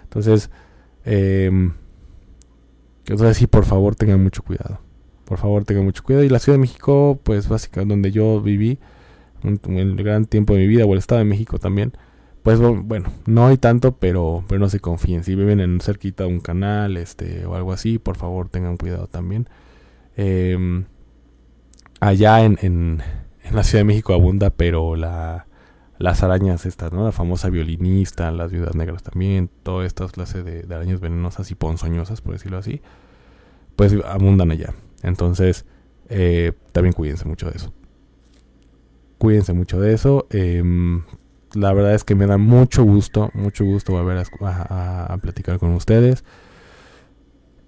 Entonces, 0.04 0.50
eh, 1.04 1.50
entonces 3.06 3.36
sí, 3.36 3.46
por 3.46 3.64
favor, 3.64 3.94
tengan 3.94 4.22
mucho 4.22 4.42
cuidado. 4.42 4.80
Por 5.24 5.38
favor, 5.38 5.64
tengan 5.64 5.84
mucho 5.84 6.02
cuidado. 6.02 6.24
Y 6.24 6.28
la 6.28 6.38
Ciudad 6.38 6.56
de 6.56 6.62
México, 6.62 7.20
pues 7.22 7.48
básicamente 7.48 7.92
donde 7.92 8.10
yo 8.10 8.40
viví, 8.40 8.78
el 9.42 9.96
gran 9.96 10.26
tiempo 10.26 10.54
de 10.54 10.60
mi 10.60 10.66
vida, 10.66 10.84
o 10.84 10.92
el 10.92 10.98
Estado 10.98 11.20
de 11.20 11.24
México 11.24 11.58
también, 11.58 11.92
pues 12.42 12.60
bueno, 12.60 13.10
no 13.26 13.46
hay 13.46 13.58
tanto, 13.58 13.92
pero, 13.96 14.44
pero 14.48 14.58
no 14.58 14.68
se 14.68 14.80
confíen. 14.80 15.24
Si 15.24 15.34
viven 15.34 15.60
en 15.60 15.80
cerquita 15.80 16.24
de 16.24 16.30
un 16.30 16.40
canal 16.40 16.96
este, 16.96 17.44
o 17.46 17.54
algo 17.54 17.72
así, 17.72 17.98
por 17.98 18.16
favor 18.16 18.48
tengan 18.48 18.76
cuidado 18.76 19.06
también. 19.06 19.48
Em, 20.16 20.84
allá 22.00 22.44
en, 22.44 22.58
en, 22.62 23.02
la 23.52 23.64
Ciudad 23.64 23.80
de 23.80 23.84
México 23.84 24.14
abunda, 24.14 24.50
pero 24.50 24.96
la, 24.96 25.46
las 25.98 26.22
arañas 26.22 26.66
estas, 26.66 26.92
¿no? 26.92 27.04
La 27.04 27.12
famosa 27.12 27.50
violinista, 27.50 28.30
las 28.30 28.50
viudas 28.52 28.74
negras 28.74 29.02
también, 29.02 29.50
todas 29.62 29.86
estas 29.86 30.12
clases 30.12 30.44
de, 30.44 30.62
de 30.62 30.74
arañas 30.74 31.00
venenosas 31.00 31.50
y 31.50 31.54
ponzoñosas, 31.54 32.20
por 32.20 32.32
decirlo 32.34 32.58
así, 32.58 32.80
pues 33.76 33.94
abundan 34.06 34.50
allá. 34.50 34.74
Entonces, 35.02 35.66
eh, 36.08 36.52
también 36.72 36.92
cuídense 36.92 37.26
mucho 37.26 37.50
de 37.50 37.56
eso. 37.56 37.72
Cuídense 39.18 39.52
mucho 39.52 39.80
de 39.80 39.94
eso. 39.94 40.26
Em, 40.30 41.02
la 41.54 41.72
verdad 41.72 41.94
es 41.94 42.04
que 42.04 42.14
me 42.14 42.26
da 42.26 42.38
mucho 42.38 42.84
gusto, 42.84 43.30
mucho 43.34 43.64
gusto 43.64 43.92
volver 43.92 44.24
a, 44.40 45.18
platicar 45.20 45.58
con 45.58 45.72
ustedes. 45.72 46.24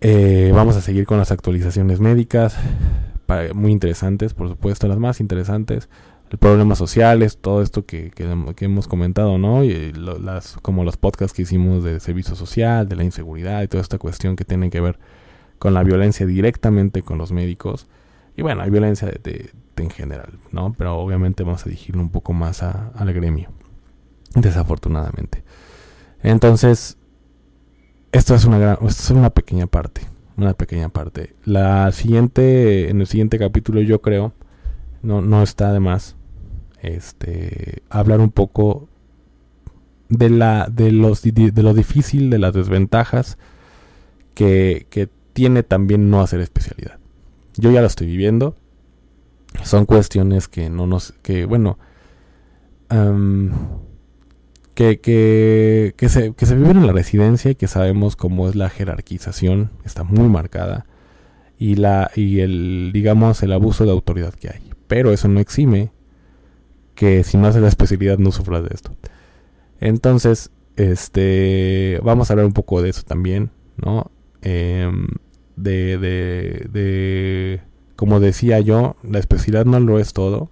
Eh, 0.01 0.53
vamos 0.55 0.77
a 0.77 0.81
seguir 0.81 1.07
con 1.07 1.19
las 1.19 1.31
actualizaciones 1.31 2.01
médicas, 2.01 2.57
muy 3.55 3.71
interesantes, 3.71 4.35
por 4.35 4.49
supuesto, 4.49 4.89
las 4.89 4.99
más 4.99 5.21
interesantes. 5.21 5.89
Problemas 6.39 6.79
sociales, 6.79 7.39
todo 7.41 7.61
esto 7.61 7.85
que, 7.87 8.13
que, 8.13 8.65
hemos 8.65 8.87
comentado, 8.87 9.37
¿no? 9.37 9.65
Y 9.65 9.93
las, 9.93 10.57
como 10.63 10.85
los 10.85 10.97
podcasts 10.97 11.35
que 11.35 11.43
hicimos 11.43 11.83
de 11.83 11.99
servicio 11.99 12.37
social, 12.37 12.89
de 12.89 12.95
la 12.95 13.03
inseguridad 13.03 13.63
y 13.63 13.69
toda 13.69 13.83
esta 13.83 13.99
cuestión 13.99 14.37
que 14.37 14.45
tiene 14.45 14.71
que 14.71 14.81
ver 14.81 15.01
con 15.59 15.75
la 15.75 15.83
violencia 15.83 16.27
directamente 16.27 17.03
con 17.03 17.19
los 17.19 17.33
médicos. 17.33 17.89
Y 18.37 18.43
bueno, 18.43 18.63
hay 18.63 18.71
violencia 18.71 19.09
de, 19.09 19.51
en 19.77 19.91
general, 19.91 20.39
¿no? 20.53 20.75
Pero 20.77 20.99
obviamente 20.99 21.43
vamos 21.43 21.63
a 21.63 21.71
dirigirlo 21.71 22.03
un 22.03 22.11
poco 22.11 22.33
más 22.33 22.63
al 22.63 23.13
gremio, 23.13 23.51
desafortunadamente. 24.35 25.43
Entonces, 26.23 26.99
esto 28.13 28.35
es 28.35 28.45
una 28.45 28.59
gran, 28.59 28.75
esto 28.87 29.03
es 29.03 29.11
una 29.11 29.31
pequeña 29.31 29.67
parte, 29.67 30.03
una 30.37 30.55
pequeña 30.55 30.89
parte. 30.89 31.35
La 31.45 31.91
siguiente, 31.93 32.91
en 32.91 33.01
el 33.01 33.07
siguiente 33.07 33.39
capítulo, 33.39 33.81
yo 33.81 34.01
creo, 34.01 34.33
no, 35.03 35.23
no 35.23 35.43
está 35.43 35.73
de 35.73 35.81
más, 35.81 36.17
este, 36.83 37.83
hablar 37.89 38.21
un 38.21 38.31
poco 38.31 38.89
de 40.09 40.29
la, 40.31 40.69
de 40.71 40.93
los, 40.93 41.23
de 41.23 41.63
lo 41.63 41.75
difícil, 41.75 42.31
de 42.31 42.39
las 42.39 42.53
desventajas 42.53 43.39
que, 44.35 44.87
que 44.91 45.09
tiene 45.33 45.63
también 45.63 46.11
no 46.11 46.21
hacer 46.21 46.41
especialidad. 46.41 46.99
Yo 47.57 47.71
ya 47.71 47.81
lo 47.81 47.87
estoy 47.87 48.07
viviendo 48.07 48.57
son 49.63 49.87
cuestiones 49.87 50.49
que 50.49 50.71
no 50.71 50.87
nos, 50.87 51.13
que 51.23 51.45
bueno, 51.45 51.79
que, 54.75 55.01
que, 55.01 55.95
que, 55.97 56.09
se, 56.09 56.33
que 56.35 56.47
se 56.47 56.57
viven 56.57 56.79
en 56.79 56.87
la 56.87 56.93
residencia 56.93 57.51
y 57.51 57.55
que 57.55 57.69
sabemos 57.69 58.17
cómo 58.17 58.49
es 58.49 58.57
la 58.57 58.71
jerarquización, 58.71 59.71
está 59.85 60.05
muy 60.05 60.29
marcada, 60.29 60.87
y, 61.59 61.75
la, 61.77 62.11
y 62.17 62.41
el, 62.41 62.91
digamos, 62.93 63.43
el 63.43 63.53
abuso 63.53 63.85
de 63.85 63.91
autoridad 63.91 64.33
que 64.35 64.49
hay. 64.49 64.71
Pero 64.89 65.13
eso 65.13 65.29
no 65.29 65.41
exime 65.41 65.93
que 66.95 67.23
si 67.23 67.37
no 67.37 67.47
haces 67.47 67.63
la 67.63 67.69
especialidad 67.69 68.19
no 68.19 68.33
sufras 68.33 68.63
de 68.63 68.71
esto. 68.73 68.97
Entonces, 69.79 70.51
este, 70.77 72.01
vamos 72.03 72.31
a 72.31 72.33
hablar 72.33 72.47
un 72.47 72.55
poco 72.55 72.81
de 72.83 72.91
eso 72.91 73.03
también, 73.03 73.51
¿no? 73.77 74.11
Em, 74.43 75.07
de, 75.57 75.99
de, 75.99 76.67
de 76.73 77.61
como 78.01 78.19
decía 78.19 78.61
yo, 78.61 78.97
la 79.03 79.19
especialidad 79.19 79.67
no 79.67 79.79
lo 79.79 79.99
es 79.99 80.15
todo. 80.15 80.49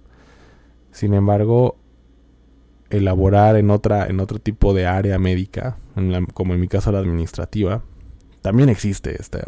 Sin 0.91 1.15
embargo, 1.15 1.77
elaborar 2.91 3.55
en 3.55 3.71
otra 3.71 4.05
en 4.05 4.19
otro 4.19 4.37
tipo 4.37 4.75
de 4.75 4.85
área 4.85 5.17
médica, 5.17 5.75
como 6.35 6.53
en 6.53 6.59
mi 6.59 6.67
caso 6.67 6.91
la 6.91 6.99
administrativa, 6.99 7.81
también 8.43 8.69
existe 8.69 9.19
esta 9.19 9.39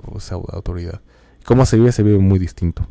autoridad. 0.52 1.02
Cómo 1.46 1.68
se 1.68 1.78
vive 1.78 1.92
se 1.92 2.02
vive 2.02 2.18
muy 2.18 2.40
distinto. 2.40 2.88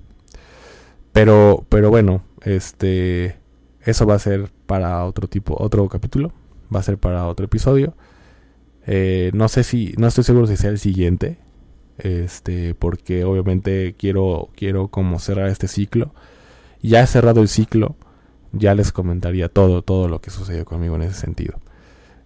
Pero 1.10 1.66
pero 1.68 1.90
bueno, 1.90 2.22
este 2.42 3.36
eso 3.84 4.06
va 4.06 4.14
a 4.14 4.20
ser 4.20 4.52
para 4.66 5.04
otro 5.06 5.26
tipo, 5.26 5.56
otro 5.60 5.88
capítulo, 5.88 6.32
va 6.72 6.78
a 6.78 6.84
ser 6.84 6.98
para 6.98 7.26
otro 7.26 7.46
episodio. 7.46 7.94
Eh, 8.86 9.32
no 9.34 9.48
sé 9.48 9.64
si, 9.64 9.92
no 9.98 10.06
estoy 10.06 10.22
seguro 10.22 10.46
si 10.46 10.56
sea 10.56 10.70
el 10.70 10.78
siguiente, 10.78 11.38
este, 12.02 12.74
porque 12.74 13.24
obviamente 13.24 13.94
quiero, 13.98 14.50
quiero 14.56 14.88
como 14.88 15.18
cerrar 15.18 15.48
este 15.48 15.68
ciclo. 15.68 16.12
Ya 16.82 17.02
he 17.02 17.06
cerrado 17.06 17.42
el 17.42 17.48
ciclo, 17.48 17.96
ya 18.52 18.74
les 18.74 18.92
comentaría 18.92 19.48
todo, 19.48 19.82
todo 19.82 20.08
lo 20.08 20.20
que 20.20 20.30
sucedió 20.30 20.64
conmigo 20.64 20.96
en 20.96 21.02
ese 21.02 21.14
sentido. 21.14 21.60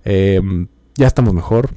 Em, 0.05 0.69
ya 0.97 1.07
estamos 1.07 1.35
mejor, 1.35 1.71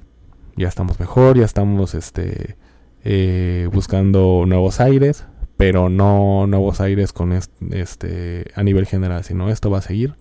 ya 0.56 0.68
estamos 0.68 1.00
mejor, 1.00 1.38
ya 1.38 1.46
estamos 1.46 1.96
este, 1.96 2.56
eh, 3.04 3.70
buscando 3.72 4.44
nuevos 4.46 4.80
aires, 4.80 5.26
pero 5.56 5.90
no 5.90 6.46
nuevos 6.48 6.82
aires 6.82 7.14
con 7.14 7.34
este, 7.72 8.52
a 8.56 8.64
nivel 8.64 8.86
general, 8.86 9.24
sino 9.24 9.50
esto 9.50 9.70
va 9.70 9.80
a 9.80 9.82
seguir, 9.82 10.16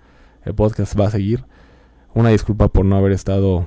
el 0.45 0.55
podcast 0.55 0.99
va 0.99 1.09
a 1.09 1.11
seguir. 1.11 1.45
Una 2.15 2.31
disculpa 2.31 2.69
por 2.69 2.87
no 2.87 2.97
haber 2.97 3.13
estado 3.13 3.67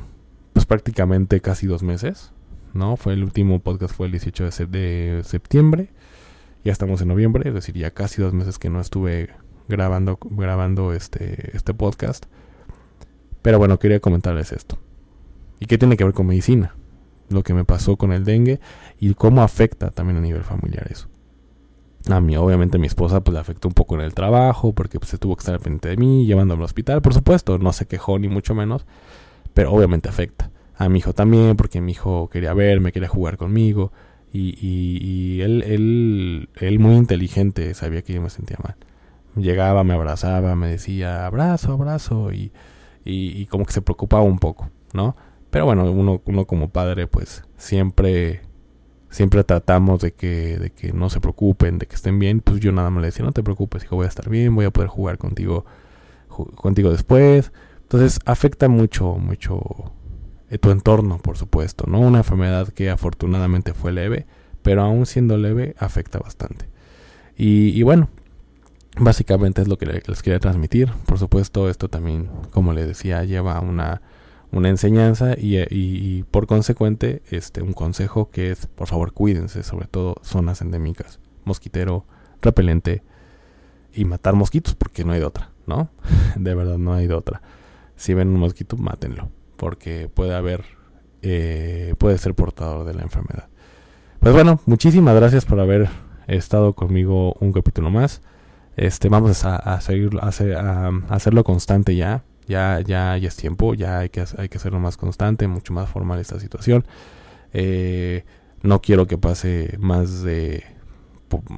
pues 0.54 0.66
prácticamente 0.66 1.42
casi 1.42 1.68
dos 1.68 1.84
meses, 1.84 2.34
¿no? 2.74 2.98
Fue 2.98 3.14
el 3.14 3.24
último 3.24 3.60
podcast 3.60 3.96
fue 3.96 4.08
el 4.08 4.14
18 4.14 4.68
de, 4.68 5.22
septiembre, 5.24 5.90
ya 6.64 6.72
estamos 6.72 7.02
en 7.02 7.08
noviembre, 7.08 7.48
es 7.48 7.54
decir, 7.54 7.76
ya 7.76 7.92
casi 7.92 8.22
dos 8.22 8.34
meses 8.34 8.60
que 8.60 8.70
no 8.70 8.80
estuve 8.80 9.30
grabando, 9.68 10.18
grabando 10.22 10.94
este, 10.94 11.56
este 11.56 11.74
podcast. 11.74 12.26
Pero 13.42 13.58
bueno, 13.58 13.80
quería 13.80 14.00
comentarles 14.00 14.52
esto. 14.52 14.78
¿Y 15.60 15.66
qué 15.66 15.78
tiene 15.78 15.98
que 15.98 16.04
ver 16.04 16.14
con 16.14 16.28
medicina? 16.28 16.76
Lo 17.30 17.44
que 17.44 17.54
me 17.54 17.66
pasó 17.66 17.96
con 17.96 18.12
el 18.12 18.26
dengue 18.26 18.60
y 19.00 19.14
cómo 19.14 19.42
afecta 19.42 19.92
también 19.92 20.18
a 20.18 20.22
nivel 20.22 20.44
familiar 20.44 20.88
eso. 20.92 21.08
A 22.10 22.22
mí, 22.22 22.36
obviamente, 22.38 22.78
mi 22.80 22.88
esposa 22.88 23.22
pues 23.22 23.34
le 23.34 23.40
afectó 23.40 23.68
un 23.68 23.74
poco 23.74 23.96
en 23.96 24.02
el 24.02 24.14
trabajo 24.14 24.74
porque 24.74 25.00
pues, 25.00 25.10
se 25.12 25.18
tuvo 25.18 25.36
que 25.36 25.42
estar 25.42 25.60
pendiente 25.60 25.90
de 25.90 25.98
mí, 25.98 26.26
llevándome 26.26 26.62
al 26.62 26.66
hospital, 26.66 27.02
por 27.02 27.14
supuesto, 27.14 27.58
no 27.58 27.74
se 27.74 27.88
quejó 27.88 28.18
ni 28.20 28.28
mucho 28.28 28.56
menos, 28.56 28.86
pero 29.54 29.72
obviamente 29.72 30.10
afecta. 30.10 30.50
A 30.80 30.88
mi 30.88 31.00
hijo 31.00 31.12
también, 31.12 31.58
porque 31.58 31.82
mi 31.82 31.92
hijo 31.92 32.30
quería 32.30 32.54
verme, 32.54 32.94
quería 32.94 33.10
jugar 33.10 33.36
conmigo, 33.36 33.92
y, 34.32 34.56
y, 34.66 35.42
él, 35.42 35.62
él, 35.64 36.50
él 36.56 36.80
muy 36.80 36.96
inteligente 36.96 37.74
sabía 37.74 38.02
que 38.02 38.14
yo 38.14 38.22
me 38.22 38.30
sentía 38.30 38.56
mal. 38.64 38.78
Llegaba, 39.36 39.84
me 39.84 39.94
abrazaba, 39.94 40.56
me 40.56 40.70
decía 40.70 41.26
abrazo, 41.26 41.74
abrazo, 41.74 42.32
y, 42.32 42.54
y, 43.04 43.46
como 43.48 43.66
que 43.66 43.74
se 43.74 43.82
preocupaba 43.82 44.24
un 44.24 44.40
poco, 44.40 44.70
¿no? 44.94 45.18
Pero 45.50 45.66
bueno, 45.66 45.92
uno, 45.92 46.22
uno 46.26 46.46
como 46.46 46.70
padre, 46.70 47.08
pues 47.08 47.44
siempre, 47.58 48.40
siempre 49.10 49.44
tratamos 49.44 50.00
de 50.00 50.14
que, 50.14 50.58
de 50.60 50.70
que 50.70 50.94
no 50.94 51.10
se 51.10 51.20
preocupen, 51.20 51.78
de 51.78 51.88
que 51.88 51.96
estén 51.96 52.20
bien. 52.20 52.40
Pues 52.40 52.62
yo 52.62 52.72
nada 52.72 52.90
más 52.90 53.02
le 53.02 53.08
decía, 53.08 53.26
no 53.26 53.34
te 53.34 53.44
preocupes, 53.44 53.84
hijo, 53.84 53.98
voy 53.98 54.06
a 54.06 54.10
estar 54.10 54.30
bien, 54.30 54.56
voy 54.56 54.64
a 54.64 54.72
poder 54.72 54.88
jugar 54.90 55.18
contigo, 55.18 55.66
contigo 56.56 56.90
después. 56.90 57.52
Entonces 57.82 58.20
afecta 58.26 58.70
mucho, 58.70 59.16
mucho 59.16 59.92
tu 60.58 60.72
entorno, 60.72 61.20
por 61.20 61.38
supuesto, 61.38 61.86
¿no? 61.88 62.00
Una 62.00 62.20
enfermedad 62.20 62.70
que 62.70 62.90
afortunadamente 62.90 63.74
fue 63.74 63.92
leve, 63.92 64.26
pero 64.62 64.82
aún 64.82 65.06
siendo 65.06 65.38
leve 65.38 65.76
afecta 65.78 66.20
bastante. 66.20 66.68
Y, 67.38 67.70
y 67.70 67.84
bueno, 67.84 68.10
básicamente 68.98 69.62
es 69.62 69.68
lo 69.68 69.78
que 69.78 69.86
les 69.86 70.24
quería 70.24 70.40
transmitir. 70.40 70.92
Por 71.06 71.20
supuesto, 71.20 71.70
esto 71.70 71.88
también, 71.90 72.30
como 72.52 72.74
les 72.74 72.88
decía, 72.88 73.24
lleva 73.24 73.60
una 73.60 74.02
una 74.52 74.70
enseñanza 74.70 75.36
y, 75.38 76.24
por 76.32 76.48
consecuente 76.48 77.22
este 77.30 77.62
un 77.62 77.74
consejo 77.74 78.30
que 78.32 78.52
es 78.52 78.66
por 78.68 78.88
favor 78.88 79.14
cuídense 79.14 79.64
sobre 79.64 79.88
todo 79.88 80.16
zonas 80.24 80.62
endémicas 80.62 81.20
mosquitero 81.46 82.06
repelente 82.42 83.04
y 83.94 84.06
matar 84.06 84.36
mosquitos 84.36 84.76
porque 84.76 85.06
no 85.06 85.14
hay 85.14 85.20
de 85.20 85.26
otra 85.26 85.52
no 85.68 85.90
de 86.36 86.56
verdad 86.56 86.78
no 86.78 86.94
hay 86.94 87.08
de 87.08 87.14
otra 87.14 87.42
si 87.96 88.14
ven 88.14 88.30
un 88.30 88.40
mosquito 88.40 88.76
mátenlo 88.78 89.30
porque 89.60 90.10
puede 90.12 90.34
haber 90.34 90.64
eh, 91.22 91.94
puede 91.98 92.18
ser 92.18 92.34
portador 92.34 92.86
de 92.86 92.94
la 92.94 93.04
enfermedad. 93.04 93.50
Pues 94.20 94.34
bueno 94.34 94.60
muchísimas 94.66 95.14
gracias 95.16 95.46
por 95.46 95.60
haber 95.60 95.90
estado 96.28 96.74
conmigo 96.74 97.34
un 97.40 97.52
capítulo 97.52 97.92
más. 97.92 98.22
Este 98.78 99.10
vamos 99.10 99.44
a, 99.44 99.58
a 99.58 99.82
seguir 99.82 100.12
a, 100.22 100.92
hacerlo 101.10 101.44
constante 101.44 101.96
ya. 101.96 102.24
Ya, 102.48 102.80
ya, 102.80 103.16
ya 103.16 103.28
es 103.28 103.36
tiempo, 103.36 103.76
ya 103.76 104.00
hay 104.00 104.10
que, 104.10 104.26
hay 104.38 104.50
que 104.50 104.58
hacerlo 104.58 104.80
más 104.80 104.98
constante, 104.98 105.48
mucho 105.48 105.72
más 105.72 105.88
formal 105.88 106.20
esta 106.20 106.40
situación. 106.40 106.84
Eh, 107.54 108.24
no 108.64 108.82
quiero 108.82 109.06
que 109.06 109.20
pase 109.20 109.78
más 109.78 110.24
de, 110.24 110.64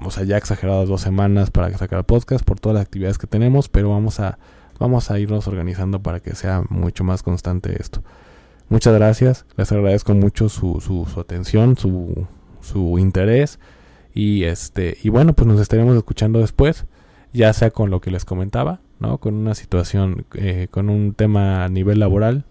o 0.04 0.12
sea, 0.12 0.26
ya 0.26 0.36
exageradas 0.36 0.90
dos 0.90 1.00
semanas 1.00 1.50
para 1.50 1.72
sacar 1.78 2.06
podcast 2.06 2.44
por 2.44 2.60
todas 2.60 2.74
las 2.74 2.84
actividades 2.84 3.18
que 3.18 3.28
tenemos, 3.28 3.70
pero 3.70 3.90
vamos 3.90 4.20
a, 4.20 4.38
vamos 4.82 5.12
a 5.12 5.20
irnos 5.20 5.48
organizando 5.48 6.02
para 6.02 6.20
que 6.20 6.36
sea 6.36 6.64
mucho 6.70 7.04
más 7.04 7.24
constante 7.24 7.82
esto. 7.82 8.04
Muchas 8.68 8.94
gracias, 8.94 9.46
les 9.58 9.72
agradezco 9.72 10.14
mucho 10.14 10.50
su, 10.50 10.82
su, 10.82 11.06
su 11.06 11.20
atención, 11.20 11.78
su, 11.78 12.28
su 12.62 13.00
interés 13.00 13.60
y 14.14 14.44
este 14.44 14.98
y 15.04 15.10
bueno 15.10 15.34
pues 15.34 15.48
nos 15.48 15.62
estaremos 15.62 15.96
escuchando 15.96 16.40
después 16.40 16.86
ya 17.32 17.54
sea 17.54 17.72
con 17.72 17.90
lo 17.90 18.02
que 18.02 18.12
les 18.12 18.26
comentaba 18.26 18.82
¿no? 19.02 19.18
Con 19.18 19.34
una 19.34 19.56
situación, 19.56 20.26
eh, 20.36 20.68
con 20.70 20.90
un 20.90 21.14
tema 21.14 21.66
a 21.66 21.70
nivel 21.70 22.00
laboral 22.00 22.46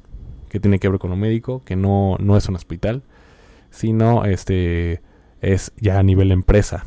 que 0.49 0.59
tiene 0.59 0.81
que 0.81 0.89
ver 0.89 0.99
con 0.99 1.11
lo 1.11 1.17
médico, 1.17 1.63
que 1.65 1.77
no, 1.77 2.17
no 2.19 2.37
es 2.37 2.49
un 2.49 2.57
hospital, 2.57 3.03
sino 3.71 4.25
este 4.25 5.01
es 5.41 5.73
ya 5.79 6.01
a 6.01 6.03
nivel 6.03 6.33
empresa. 6.33 6.87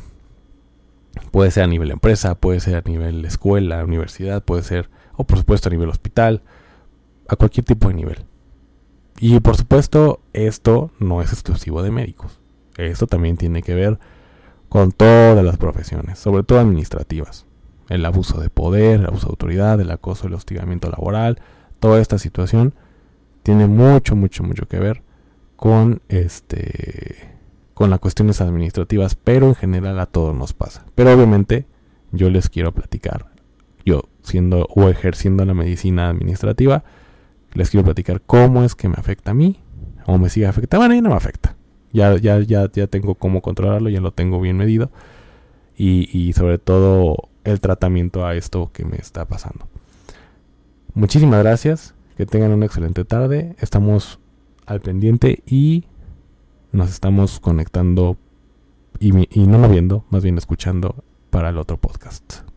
Puede 1.30 1.50
ser 1.50 1.64
a 1.64 1.66
nivel 1.66 1.90
empresa, 1.90 2.34
puede 2.34 2.60
ser 2.60 2.76
a 2.76 2.82
nivel 2.82 3.24
escuela, 3.24 3.82
universidad, 3.84 4.44
puede 4.44 4.62
ser, 4.62 4.90
o 5.16 5.24
por 5.24 5.38
supuesto 5.38 5.68
a 5.68 5.72
nivel 5.72 5.88
hospital, 5.88 6.42
a 7.28 7.36
cualquier 7.36 7.64
tipo 7.64 7.88
de 7.88 7.94
nivel. 7.94 8.24
Y 9.18 9.38
por 9.40 9.56
supuesto, 9.56 10.20
esto 10.32 10.90
no 10.98 11.22
es 11.22 11.32
exclusivo 11.32 11.82
de 11.82 11.90
médicos. 11.90 12.40
Esto 12.76 13.06
también 13.06 13.36
tiene 13.36 13.62
que 13.62 13.74
ver 13.74 13.98
con 14.68 14.90
todas 14.92 15.44
las 15.44 15.56
profesiones, 15.56 16.18
sobre 16.18 16.42
todo 16.42 16.58
administrativas 16.58 17.46
el 17.88 18.04
abuso 18.04 18.40
de 18.40 18.50
poder, 18.50 19.00
el 19.00 19.06
abuso 19.06 19.26
de 19.26 19.32
autoridad, 19.32 19.80
el 19.80 19.90
acoso, 19.90 20.26
el 20.26 20.34
hostigamiento 20.34 20.90
laboral, 20.90 21.38
toda 21.80 22.00
esta 22.00 22.18
situación 22.18 22.74
tiene 23.42 23.66
mucho, 23.66 24.16
mucho, 24.16 24.42
mucho 24.42 24.66
que 24.66 24.78
ver 24.78 25.02
con 25.56 26.02
este 26.08 27.32
con 27.74 27.90
las 27.90 27.98
cuestiones 27.98 28.40
administrativas, 28.40 29.16
pero 29.16 29.48
en 29.48 29.56
general 29.56 29.98
a 29.98 30.06
todos 30.06 30.34
nos 30.34 30.52
pasa. 30.52 30.86
Pero 30.94 31.12
obviamente 31.12 31.66
yo 32.12 32.30
les 32.30 32.48
quiero 32.48 32.72
platicar, 32.72 33.26
yo 33.84 34.08
siendo 34.22 34.66
o 34.74 34.88
ejerciendo 34.88 35.44
la 35.44 35.54
medicina 35.54 36.08
administrativa, 36.08 36.84
les 37.52 37.70
quiero 37.70 37.84
platicar 37.84 38.20
cómo 38.20 38.64
es 38.64 38.74
que 38.74 38.88
me 38.88 38.94
afecta 38.96 39.30
a 39.30 39.34
mí, 39.34 39.60
o 40.06 40.18
me 40.18 40.28
sigue 40.28 40.46
afectando, 40.46 40.82
bueno, 40.82 40.94
ya 40.94 41.02
no 41.02 41.10
me 41.10 41.16
afecta. 41.16 41.56
Ya, 41.92 42.16
ya, 42.16 42.40
ya, 42.40 42.70
ya 42.70 42.86
tengo 42.88 43.14
cómo 43.14 43.40
controlarlo, 43.40 43.88
ya 43.88 44.00
lo 44.00 44.12
tengo 44.12 44.40
bien 44.40 44.56
medido. 44.56 44.90
Y, 45.76 46.08
y 46.16 46.32
sobre 46.32 46.58
todo 46.58 47.28
el 47.44 47.60
tratamiento 47.60 48.26
a 48.26 48.34
esto 48.34 48.70
que 48.72 48.84
me 48.84 48.96
está 48.96 49.26
pasando. 49.26 49.68
Muchísimas 50.94 51.42
gracias, 51.42 51.94
que 52.16 52.26
tengan 52.26 52.52
una 52.52 52.66
excelente 52.66 53.04
tarde, 53.04 53.56
estamos 53.58 54.18
al 54.66 54.80
pendiente 54.80 55.42
y 55.46 55.84
nos 56.72 56.90
estamos 56.90 57.40
conectando 57.40 58.16
y, 58.98 59.10
y 59.30 59.46
no 59.46 59.58
moviendo, 59.58 60.04
más 60.10 60.22
bien 60.22 60.38
escuchando 60.38 61.04
para 61.30 61.50
el 61.50 61.58
otro 61.58 61.76
podcast. 61.76 62.53